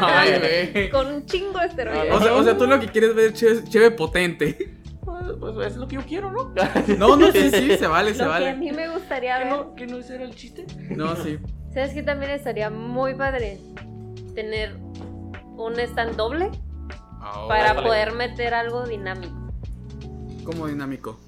Ay, 0.00 0.38
güey. 0.72 0.90
Con 0.90 1.06
un 1.08 1.26
chingo 1.26 1.58
de 1.58 1.66
esteroides. 1.66 2.14
O 2.14 2.20
sea, 2.20 2.34
o 2.34 2.42
sea, 2.44 2.56
tú 2.56 2.66
lo 2.68 2.78
que 2.78 2.86
quieres 2.88 3.14
ver 3.16 3.32
es 3.32 3.34
chéve, 3.34 3.64
chéve 3.64 3.90
potente. 3.90 4.76
Pues, 5.04 5.24
pues 5.40 5.66
es 5.72 5.76
lo 5.76 5.88
que 5.88 5.96
yo 5.96 6.02
quiero, 6.02 6.30
¿no? 6.30 6.52
No, 6.98 7.16
no, 7.16 7.32
sí, 7.32 7.50
sí, 7.50 7.76
se 7.76 7.86
vale, 7.88 8.14
se 8.14 8.18
Lo 8.22 8.30
que 8.30 8.36
a 8.36 8.38
vale. 8.38 8.54
mí 8.54 8.70
me 8.70 8.88
gustaría 8.90 9.38
¿Que 9.38 9.44
ver. 9.44 9.52
no, 9.52 9.74
que 9.74 9.86
no 9.88 9.98
ese 9.98 10.14
era 10.16 10.24
el 10.24 10.34
chiste? 10.36 10.66
No, 10.90 11.16
sí. 11.16 11.38
¿Sabes 11.74 11.92
qué 11.94 12.02
también 12.04 12.30
estaría 12.30 12.70
muy 12.70 13.14
padre? 13.14 13.58
Tener 14.36 14.76
un 15.56 15.78
stand 15.80 16.14
doble 16.16 16.50
Ah, 17.20 17.46
para 17.48 17.72
vale. 17.72 17.88
poder 17.88 18.12
meter 18.12 18.54
algo 18.54 18.86
dinámico. 18.86 19.45
¿Cómo 20.46 20.66
dinámico? 20.68 21.18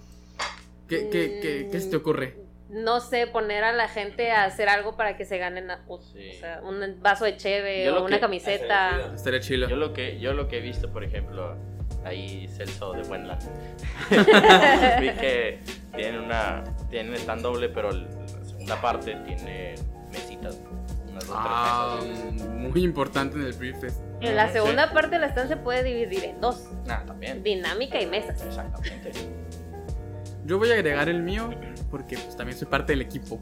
¿Qué, 0.88 1.08
qué, 1.10 1.40
qué, 1.42 1.68
qué 1.70 1.80
se 1.80 1.90
te 1.90 1.96
ocurre? 1.96 2.36
No 2.70 3.00
sé, 3.00 3.26
poner 3.26 3.64
a 3.64 3.72
la 3.72 3.88
gente 3.88 4.30
a 4.30 4.44
hacer 4.44 4.68
algo 4.68 4.96
para 4.96 5.16
que 5.16 5.24
se 5.24 5.38
ganen 5.38 5.70
a- 5.70 5.82
o 5.88 6.00
Sí. 6.00 6.32
sea, 6.38 6.60
un 6.62 6.80
vaso 7.02 7.24
de 7.24 7.36
cheve 7.36 7.84
Yo 7.86 7.96
o 7.98 8.04
una 8.04 8.16
que- 8.16 8.20
camiseta. 8.20 9.12
Estaría 9.14 9.40
chilo. 9.40 9.68
Yo 9.68 9.76
lo 9.76 9.92
que, 9.92 10.20
yo 10.20 10.34
lo 10.34 10.48
que 10.48 10.58
he 10.58 10.60
visto, 10.60 10.90
por 10.92 11.02
ejemplo, 11.02 11.56
ahí 12.04 12.46
Celso 12.48 12.92
de 12.92 13.02
Buenla, 13.02 13.38
vi 15.00 15.08
que 15.20 15.60
tienen 15.96 16.20
una, 16.20 16.62
tienen 16.90 17.14
stand 17.14 17.42
doble, 17.42 17.68
pero 17.70 17.90
la 17.90 18.06
segunda 18.44 18.80
parte 18.80 19.16
tiene 19.26 19.74
mesitas, 20.12 20.58
unas 21.10 21.26
dos, 21.26 21.36
Ah, 21.38 21.96
tres 22.00 22.14
mesas. 22.32 22.48
muy 22.48 22.84
importante 22.84 23.36
en 23.36 23.44
el 23.44 23.52
brief 23.54 23.82
En 24.20 24.34
la 24.36 24.46
Sí. 24.48 24.54
segunda 24.54 24.92
parte 24.92 25.18
del 25.18 25.24
stand 25.30 25.48
se 25.48 25.56
puede 25.56 25.82
dividir 25.84 26.24
en 26.24 26.40
dos: 26.40 26.64
Ah, 26.88 27.02
también. 27.06 27.42
dinámica 27.42 28.00
y 28.00 28.06
mesas. 28.06 28.42
Exactamente. 28.42 29.12
Yo 30.44 30.58
voy 30.58 30.70
a 30.70 30.74
agregar 30.74 31.10
el 31.10 31.22
mío 31.22 31.50
porque 31.90 32.16
pues, 32.16 32.34
también 32.36 32.56
soy 32.58 32.66
parte 32.68 32.92
del 32.92 33.02
equipo. 33.02 33.38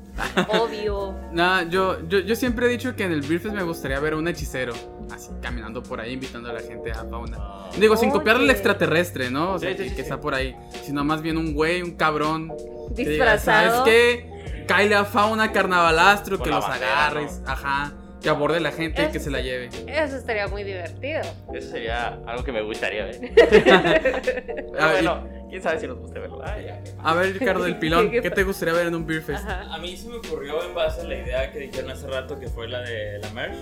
Obvio. 0.49 1.15
Nah, 1.33 1.63
yo, 1.63 2.07
yo, 2.09 2.19
yo 2.19 2.35
siempre 2.35 2.67
he 2.67 2.69
dicho 2.69 2.97
que 2.97 3.05
en 3.05 3.13
el 3.13 3.21
Briefest 3.23 3.55
me 3.55 3.63
gustaría 3.63 4.01
ver 4.01 4.15
a 4.15 4.17
un 4.17 4.27
hechicero, 4.27 4.73
así 5.15 5.31
caminando 5.41 5.83
por 5.83 6.01
ahí 6.01 6.15
invitando 6.15 6.51
a 6.51 6.53
la 6.55 6.61
gente 6.61 6.91
a 6.91 7.05
fauna. 7.05 7.37
Ah, 7.39 7.71
Digo, 7.79 7.97
sin 7.97 8.11
copiar 8.11 8.37
al 8.37 8.43
Oye. 8.43 8.53
extraterrestre, 8.53 9.31
¿no? 9.31 9.53
O 9.53 9.59
sea, 9.59 9.71
Sí, 9.71 9.77
sí, 9.77 9.83
que, 9.85 9.89
sí, 9.91 9.95
que 9.97 10.03
sí. 10.03 10.03
está 10.03 10.21
por 10.21 10.35
ahí. 10.35 10.57
Sino 10.83 11.05
más 11.05 11.23
bien 11.23 11.37
un 11.37 11.55
güey, 11.55 11.81
un 11.83 11.93
cabrón. 11.97 12.49
que 12.97 13.05
diga, 13.05 13.39
¿Sabes 13.39 13.65
Disfrazado. 13.73 13.85
qué? 13.85 14.65
Caile 14.67 14.95
a 14.97 15.05
fauna 15.05 15.53
carnavalastro, 15.53 16.39
Con 16.39 16.45
que 16.45 16.51
la 16.51 16.57
los 16.57 16.69
bandera, 16.69 17.07
agarres. 17.07 17.41
¿no? 17.41 17.51
Ajá. 17.51 17.93
Que 18.27 18.31
aborde 18.31 18.59
la 18.59 18.73
gente 18.73 19.03
y 19.03 19.05
Es- 19.05 19.13
que 19.13 19.21
se 19.21 19.31
la 19.31 19.41
lleve. 19.41 19.69
Eso 19.87 20.17
estaría 20.17 20.49
muy 20.49 20.65
divertido. 20.65 21.21
Eso 21.55 21.71
sería 21.71 22.09
algo 22.27 22.43
que 22.43 22.51
me 22.51 22.61
gustaría 22.61 23.05
ver. 23.05 23.21
Pero 23.37 24.67
y- 24.67 24.73
bueno, 24.73 25.29
quién 25.49 25.63
sabe 25.63 25.79
si 25.79 25.87
nos 25.87 25.97
guste 26.01 26.19
verlo. 26.19 26.41
Ah, 26.45 26.57
ya. 26.61 26.83
A 27.05 27.15
ver, 27.15 27.33
Ricardo 27.39 27.63
del 27.63 27.79
Pilón, 27.79 28.11
¿Qué 28.11 28.23
¿qué 28.23 28.31
te 28.33 28.43
gustaría 28.43 28.75
ver 28.75 28.89
en 28.89 28.97
un 28.97 29.07
Briefest? 29.07 29.45
Ajá. 29.45 29.73
A 29.73 29.79
mí 29.79 29.97
se 29.97 30.09
me 30.09 30.17
ocurrió 30.17 30.61
en 30.65 30.75
base 30.75 31.03
a 31.03 31.05
la 31.05 31.15
idea 31.15 31.53
que 31.53 31.61
dijeron 31.61 31.89
hace 31.93 32.09
rato 32.09 32.37
que 32.41 32.49
fue 32.49 32.67
la 32.67 32.81
de 32.81 33.21
la 33.21 33.31
merch. 33.31 33.55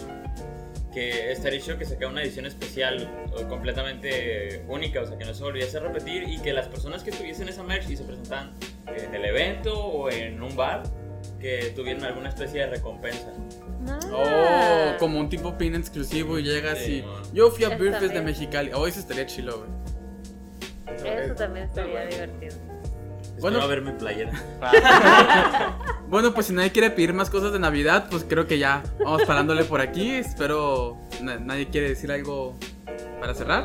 Que 0.94 1.32
estaría 1.32 1.60
chido 1.60 1.76
que 1.76 1.84
sacara 1.84 2.08
una 2.08 2.22
edición 2.22 2.46
especial 2.46 3.26
o 3.36 3.46
completamente 3.46 4.64
única, 4.66 5.02
o 5.02 5.06
sea, 5.06 5.18
que 5.18 5.26
no 5.26 5.34
se 5.34 5.42
volviese 5.42 5.76
a 5.76 5.80
repetir 5.80 6.22
y 6.26 6.38
que 6.40 6.54
las 6.54 6.68
personas 6.68 7.02
que 7.04 7.10
tuviesen 7.10 7.50
esa 7.50 7.62
merch 7.64 7.90
y 7.90 7.96
se 7.98 8.04
presentaban 8.04 8.52
en 8.86 9.14
el 9.14 9.24
evento 9.26 9.76
o 9.78 10.08
en 10.10 10.40
un 10.42 10.56
bar, 10.56 10.84
que 11.40 11.72
tuvieran 11.76 12.04
alguna 12.04 12.28
especie 12.30 12.60
de 12.60 12.66
recompensa. 12.68 13.32
Ah. 13.88 13.98
Oh, 14.12 14.98
como 14.98 15.18
un 15.20 15.28
tipo 15.28 15.56
pin 15.58 15.74
exclusivo 15.74 16.38
y 16.38 16.42
llegas 16.42 16.78
Sí, 16.78 16.98
y. 16.98 17.02
no. 17.02 17.32
Yo 17.32 17.50
fui 17.50 17.64
a 17.64 17.76
Briefest 17.76 18.12
de. 18.14 18.22
Mexicali. 18.22 18.70
Oh, 18.72 18.86
eso 18.86 19.00
estaría 19.00 19.26
chilo, 19.26 19.58
güey. 19.58 19.70
Eso 21.22 21.34
también 21.34 21.66
estaría 21.66 21.92
bueno. 21.92 22.10
divertido. 22.10 22.56
Bueno, 23.40 23.60
a 23.60 23.66
ver 23.66 23.82
mi 23.82 23.92
playera. 23.92 24.32
Bueno, 26.08 26.32
pues 26.32 26.46
si 26.46 26.52
nadie 26.52 26.70
quiere 26.70 26.90
pedir 26.90 27.12
más 27.12 27.28
cosas 27.30 27.52
de 27.52 27.58
Navidad, 27.58 28.06
pues 28.10 28.24
creo 28.28 28.46
que 28.46 28.58
ya 28.58 28.82
vamos 29.00 29.24
parándole 29.24 29.64
por 29.64 29.80
aquí. 29.80 30.10
Espero 30.12 30.96
na- 31.20 31.38
nadie 31.40 31.66
quiere 31.68 31.88
decir 31.88 32.12
algo 32.12 32.56
para 33.20 33.34
cerrar. 33.34 33.64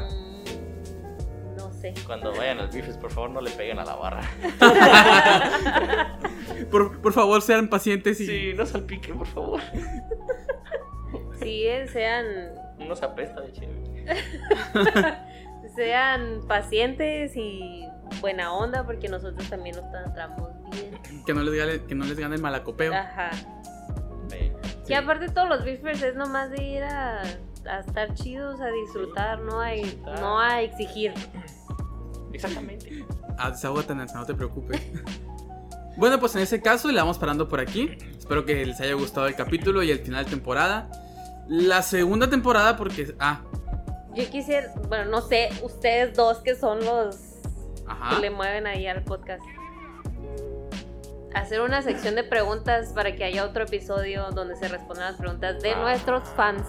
No 1.55 1.71
sé. 1.73 1.93
Cuando 2.07 2.31
vayan 2.35 2.59
al 2.59 2.69
bifes, 2.69 2.97
por 2.97 3.11
favor, 3.11 3.29
no 3.29 3.41
le 3.41 3.51
peguen 3.51 3.77
a 3.77 3.85
la 3.85 3.95
barra. 3.95 4.23
Por, 6.71 7.01
por 7.01 7.13
favor, 7.13 7.41
sean 7.41 7.67
pacientes 7.69 8.19
y 8.21 8.25
Sí, 8.25 8.53
no 8.55 8.65
salpiquen, 8.65 9.17
por 9.17 9.27
favor. 9.27 9.59
Sí, 11.39 11.63
eh, 11.65 11.87
sean, 11.87 12.25
No 12.79 12.95
se 12.97 13.05
apesta 13.05 13.39
de 13.39 13.53
chévere. 13.53 14.15
sean 15.75 16.41
pacientes 16.47 17.31
y 17.37 17.85
buena 18.19 18.53
onda 18.53 18.85
porque 18.85 19.07
nosotros 19.07 19.49
también 19.49 19.77
nos 19.77 19.89
tratamos 19.89 20.49
bien. 20.71 21.23
que 21.25 21.33
no 21.33 21.41
les 21.41 21.53
gane, 21.55 21.85
que 21.85 21.95
no 21.95 22.03
les 22.05 22.19
gane 22.19 22.35
el 22.35 22.41
malacopeo. 22.41 22.93
Ajá. 22.93 23.31
Sí. 24.29 24.51
Y 24.89 24.93
aparte 24.93 25.29
todos 25.29 25.47
los 25.47 25.63
beefers 25.63 26.01
es 26.03 26.15
nomás 26.15 26.51
de 26.51 26.61
ir 26.61 26.83
a, 26.83 27.21
a 27.21 27.79
estar 27.79 28.13
chidos, 28.15 28.59
a 28.59 28.67
disfrutar, 28.67 29.39
no 29.39 29.61
hay, 29.61 29.83
Disfrutar. 29.83 30.19
no 30.19 30.39
a 30.39 30.61
exigir. 30.61 31.13
Exactamente. 32.33 33.05
Ah, 33.41 33.51
desahógate, 33.51 33.95
Nancy, 33.95 34.15
no 34.15 34.25
te 34.25 34.33
preocupes. 34.33 34.81
Bueno, 35.99 36.19
pues 36.19 36.35
en 36.35 36.41
ese 36.41 36.61
caso 36.61 36.87
le 36.89 36.95
vamos 36.99 37.17
parando 37.19 37.47
por 37.47 37.59
aquí. 37.59 37.91
Espero 38.17 38.45
que 38.45 38.65
les 38.65 38.79
haya 38.79 38.93
gustado 38.93 39.27
el 39.27 39.35
capítulo 39.35 39.83
y 39.83 39.91
el 39.91 39.99
final 39.99 40.23
de 40.25 40.31
temporada. 40.31 40.89
La 41.47 41.81
segunda 41.81 42.29
temporada, 42.29 42.77
porque. 42.77 43.13
Ah, 43.19 43.41
Yo 44.15 44.27
quisiera, 44.29 44.73
bueno, 44.87 45.05
no 45.11 45.21
sé, 45.21 45.49
ustedes 45.61 46.15
dos 46.15 46.37
que 46.39 46.55
son 46.55 46.83
los 46.85 47.17
ajá. 47.87 48.15
que 48.15 48.21
le 48.21 48.29
mueven 48.29 48.65
ahí 48.67 48.87
al 48.87 49.03
podcast. 49.03 49.43
Hacer 51.35 51.61
una 51.61 51.81
sección 51.83 52.15
de 52.15 52.23
preguntas 52.23 52.91
para 52.93 53.15
que 53.15 53.23
haya 53.23 53.45
otro 53.45 53.63
episodio 53.63 54.31
donde 54.31 54.55
se 54.55 54.67
respondan 54.67 55.11
las 55.11 55.15
preguntas 55.15 55.61
de 55.61 55.71
Ah. 55.73 55.79
nuestros 55.81 56.23
fans. 56.35 56.63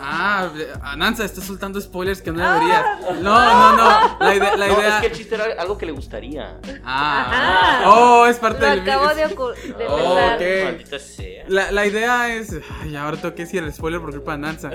Ah, 0.00 0.48
Ananza, 0.82 1.24
está 1.24 1.42
soltando 1.42 1.78
spoilers 1.80 2.22
que 2.22 2.32
no 2.32 2.40
deberías. 2.42 2.84
No, 3.22 3.22
no, 3.22 3.76
no. 3.76 4.16
La 4.18 4.34
idea. 4.34 4.56
La 4.56 4.68
No, 4.68 4.78
idea... 4.78 4.94
es 4.96 5.00
que 5.02 5.06
el 5.08 5.12
chiste 5.12 5.34
era 5.34 5.44
algo 5.60 5.76
que 5.76 5.84
le 5.86 5.92
gustaría. 5.92 6.58
Ah, 6.82 7.80
Ajá. 7.82 7.90
oh, 7.90 8.26
es 8.26 8.36
parte 8.38 8.62
Lo 8.62 8.70
del 8.70 8.80
acabo 8.80 9.08
de, 9.08 9.16
de 9.16 9.34
Oh, 9.88 10.14
pensar. 10.16 10.34
ok. 10.36 10.64
Maldita 10.64 10.98
sea. 10.98 11.44
La, 11.48 11.70
la 11.72 11.86
idea 11.86 12.34
es. 12.34 12.56
Ay, 12.80 12.96
ahora 12.96 13.18
tengo 13.18 13.34
que 13.34 13.42
decir 13.44 13.62
el 13.62 13.72
spoiler 13.72 14.00
por 14.00 14.12
culpa 14.12 14.32
de 14.32 14.38
Nanza. 14.38 14.70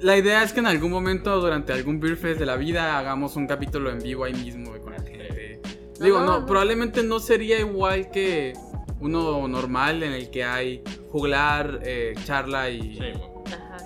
La 0.00 0.16
idea 0.16 0.42
es 0.42 0.52
que 0.52 0.58
en 0.60 0.66
algún 0.66 0.90
momento, 0.90 1.40
durante 1.40 1.72
algún 1.72 2.00
Beer 2.00 2.16
Fest 2.16 2.40
de 2.40 2.46
la 2.46 2.56
vida, 2.56 2.98
hagamos 2.98 3.36
un 3.36 3.46
capítulo 3.46 3.90
en 3.90 4.00
vivo 4.00 4.24
ahí 4.24 4.34
mismo 4.34 4.72
con 4.82 4.92
la 4.92 4.98
gente. 5.02 5.60
Digo, 6.00 6.18
No, 6.18 6.26
no, 6.26 6.40
no. 6.40 6.46
probablemente 6.46 7.04
no 7.04 7.20
sería 7.20 7.60
igual 7.60 8.10
que 8.10 8.54
uno 9.02 9.46
normal 9.48 10.02
en 10.02 10.12
el 10.12 10.30
que 10.30 10.44
hay 10.44 10.82
juglar, 11.10 11.80
eh, 11.82 12.14
charla 12.24 12.70
y, 12.70 12.96
Sí, 12.96 13.12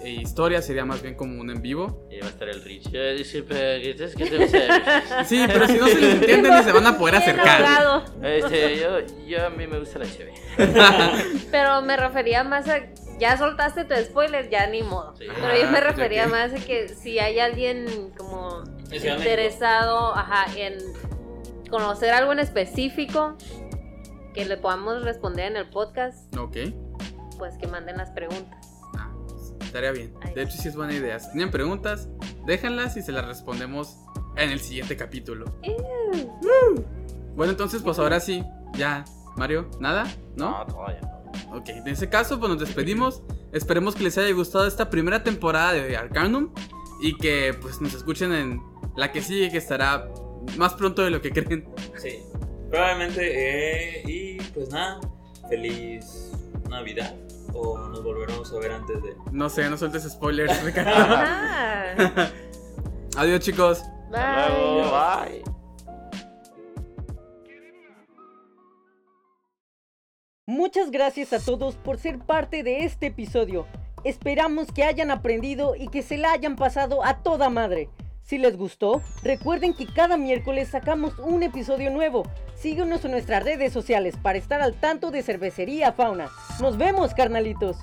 e 0.02 0.10
historia, 0.10 0.60
sería 0.62 0.84
más 0.84 1.02
bien 1.02 1.14
como 1.14 1.40
un 1.40 1.50
en 1.50 1.62
vivo. 1.62 2.06
Y 2.10 2.20
va 2.20 2.26
a 2.26 2.30
estar 2.30 2.48
el 2.48 2.62
Rich. 2.62 2.90
Sí, 5.24 5.44
pero 5.46 5.66
si 5.66 5.74
no 5.78 5.86
se 5.88 6.00
les 6.00 6.14
entiende 6.14 6.50
ni 6.50 6.62
se 6.62 6.72
van 6.72 6.86
a 6.86 6.98
poder 6.98 7.16
acercar. 7.16 8.02
Este, 8.22 8.78
yo, 8.78 8.98
yo 9.26 9.46
a 9.46 9.50
mí 9.50 9.66
me 9.66 9.78
gusta 9.78 9.98
la 9.98 10.06
cheve. 10.06 10.32
Pero 11.50 11.82
me 11.82 11.96
refería 11.96 12.44
más 12.44 12.68
a. 12.68 12.80
Ya 13.18 13.36
soltaste 13.38 13.84
tu 13.84 13.94
spoiler, 13.96 14.50
ya 14.50 14.66
ni 14.66 14.82
modo. 14.82 15.14
Sí. 15.16 15.24
Pero 15.26 15.56
yo 15.56 15.70
me 15.70 15.78
Ah, 15.78 15.80
refería 15.80 16.26
más 16.28 16.52
a 16.52 16.56
que 16.56 16.88
si 16.88 17.18
hay 17.18 17.38
alguien 17.40 18.12
como 18.16 18.62
interesado 18.92 20.14
ajá, 20.14 20.46
en 20.56 20.74
conocer 21.70 22.10
algo 22.12 22.32
en 22.32 22.40
específico 22.40 23.36
que 24.36 24.44
le 24.44 24.56
podamos 24.58 25.02
responder 25.02 25.50
en 25.50 25.56
el 25.56 25.68
podcast, 25.70 26.36
Ok. 26.36 26.56
pues 27.38 27.56
que 27.58 27.66
manden 27.66 27.96
las 27.96 28.10
preguntas. 28.10 28.68
Ah, 28.96 29.10
estaría 29.62 29.90
bien. 29.92 30.14
Ahí 30.22 30.34
De 30.34 30.42
hecho, 30.42 30.58
sí 30.58 30.68
es 30.68 30.76
buena 30.76 30.92
idea. 30.92 31.18
Si 31.18 31.30
tienen 31.32 31.50
preguntas, 31.50 32.08
déjenlas 32.46 32.96
y 32.98 33.02
se 33.02 33.12
las 33.12 33.26
respondemos 33.26 33.96
en 34.36 34.50
el 34.50 34.60
siguiente 34.60 34.94
capítulo. 34.96 35.46
Woo. 35.66 36.84
Bueno, 37.34 37.52
entonces, 37.52 37.82
pues 37.82 37.98
ahora 37.98 38.20
sí, 38.20 38.44
ya. 38.74 39.04
Mario, 39.36 39.70
¿nada? 39.80 40.04
¿No? 40.36 40.50
No, 40.58 40.66
todavía 40.66 41.00
no. 41.00 41.56
Ok, 41.58 41.68
en 41.70 41.88
ese 41.88 42.08
caso, 42.08 42.38
pues 42.38 42.50
nos 42.50 42.60
despedimos. 42.60 43.22
Esperemos 43.52 43.94
que 43.96 44.02
les 44.04 44.16
haya 44.18 44.32
gustado 44.34 44.66
esta 44.66 44.90
primera 44.90 45.22
temporada 45.22 45.72
de 45.72 45.96
Arcanum 45.96 46.50
y 47.00 47.16
que 47.18 47.54
pues 47.60 47.80
nos 47.80 47.92
escuchen 47.94 48.32
en 48.32 48.62
la 48.96 49.12
que 49.12 49.20
sigue, 49.22 49.50
que 49.50 49.58
estará 49.58 50.08
más 50.58 50.74
pronto 50.74 51.02
de 51.02 51.10
lo 51.10 51.20
que 51.22 51.30
creen. 51.32 51.68
Sí. 51.96 52.18
Probablemente. 52.70 54.00
eh, 54.00 54.02
y 54.06 54.36
pues 54.54 54.70
nada, 54.70 55.00
feliz 55.48 56.32
Navidad. 56.68 57.14
O 57.54 57.78
nos 57.78 58.02
volveremos 58.02 58.52
a 58.52 58.58
ver 58.58 58.72
antes 58.72 59.02
de. 59.02 59.16
No 59.32 59.48
sé, 59.48 59.68
no 59.70 59.78
sueltes 59.78 60.02
spoilers, 60.04 60.62
Ricardo. 60.62 60.92
Adiós, 63.16 63.40
chicos. 63.40 63.82
Hasta 64.12 64.48
luego, 64.50 64.90
bye. 64.90 65.42
bye. 65.42 65.56
Muchas 70.46 70.90
gracias 70.90 71.32
a 71.32 71.44
todos 71.44 71.76
por 71.76 71.98
ser 71.98 72.18
parte 72.18 72.62
de 72.62 72.84
este 72.84 73.06
episodio. 73.06 73.66
Esperamos 74.04 74.70
que 74.70 74.84
hayan 74.84 75.10
aprendido 75.10 75.74
y 75.74 75.88
que 75.88 76.02
se 76.02 76.16
la 76.18 76.30
hayan 76.32 76.54
pasado 76.54 77.04
a 77.04 77.22
toda 77.22 77.50
madre. 77.50 77.88
Si 78.26 78.38
les 78.38 78.56
gustó, 78.56 79.02
recuerden 79.22 79.72
que 79.72 79.86
cada 79.86 80.16
miércoles 80.16 80.70
sacamos 80.70 81.16
un 81.20 81.44
episodio 81.44 81.92
nuevo. 81.92 82.24
Síguenos 82.56 83.04
en 83.04 83.12
nuestras 83.12 83.44
redes 83.44 83.72
sociales 83.72 84.16
para 84.20 84.36
estar 84.36 84.60
al 84.60 84.74
tanto 84.74 85.12
de 85.12 85.22
Cervecería 85.22 85.92
Fauna. 85.92 86.28
Nos 86.60 86.76
vemos, 86.76 87.14
carnalitos. 87.14 87.76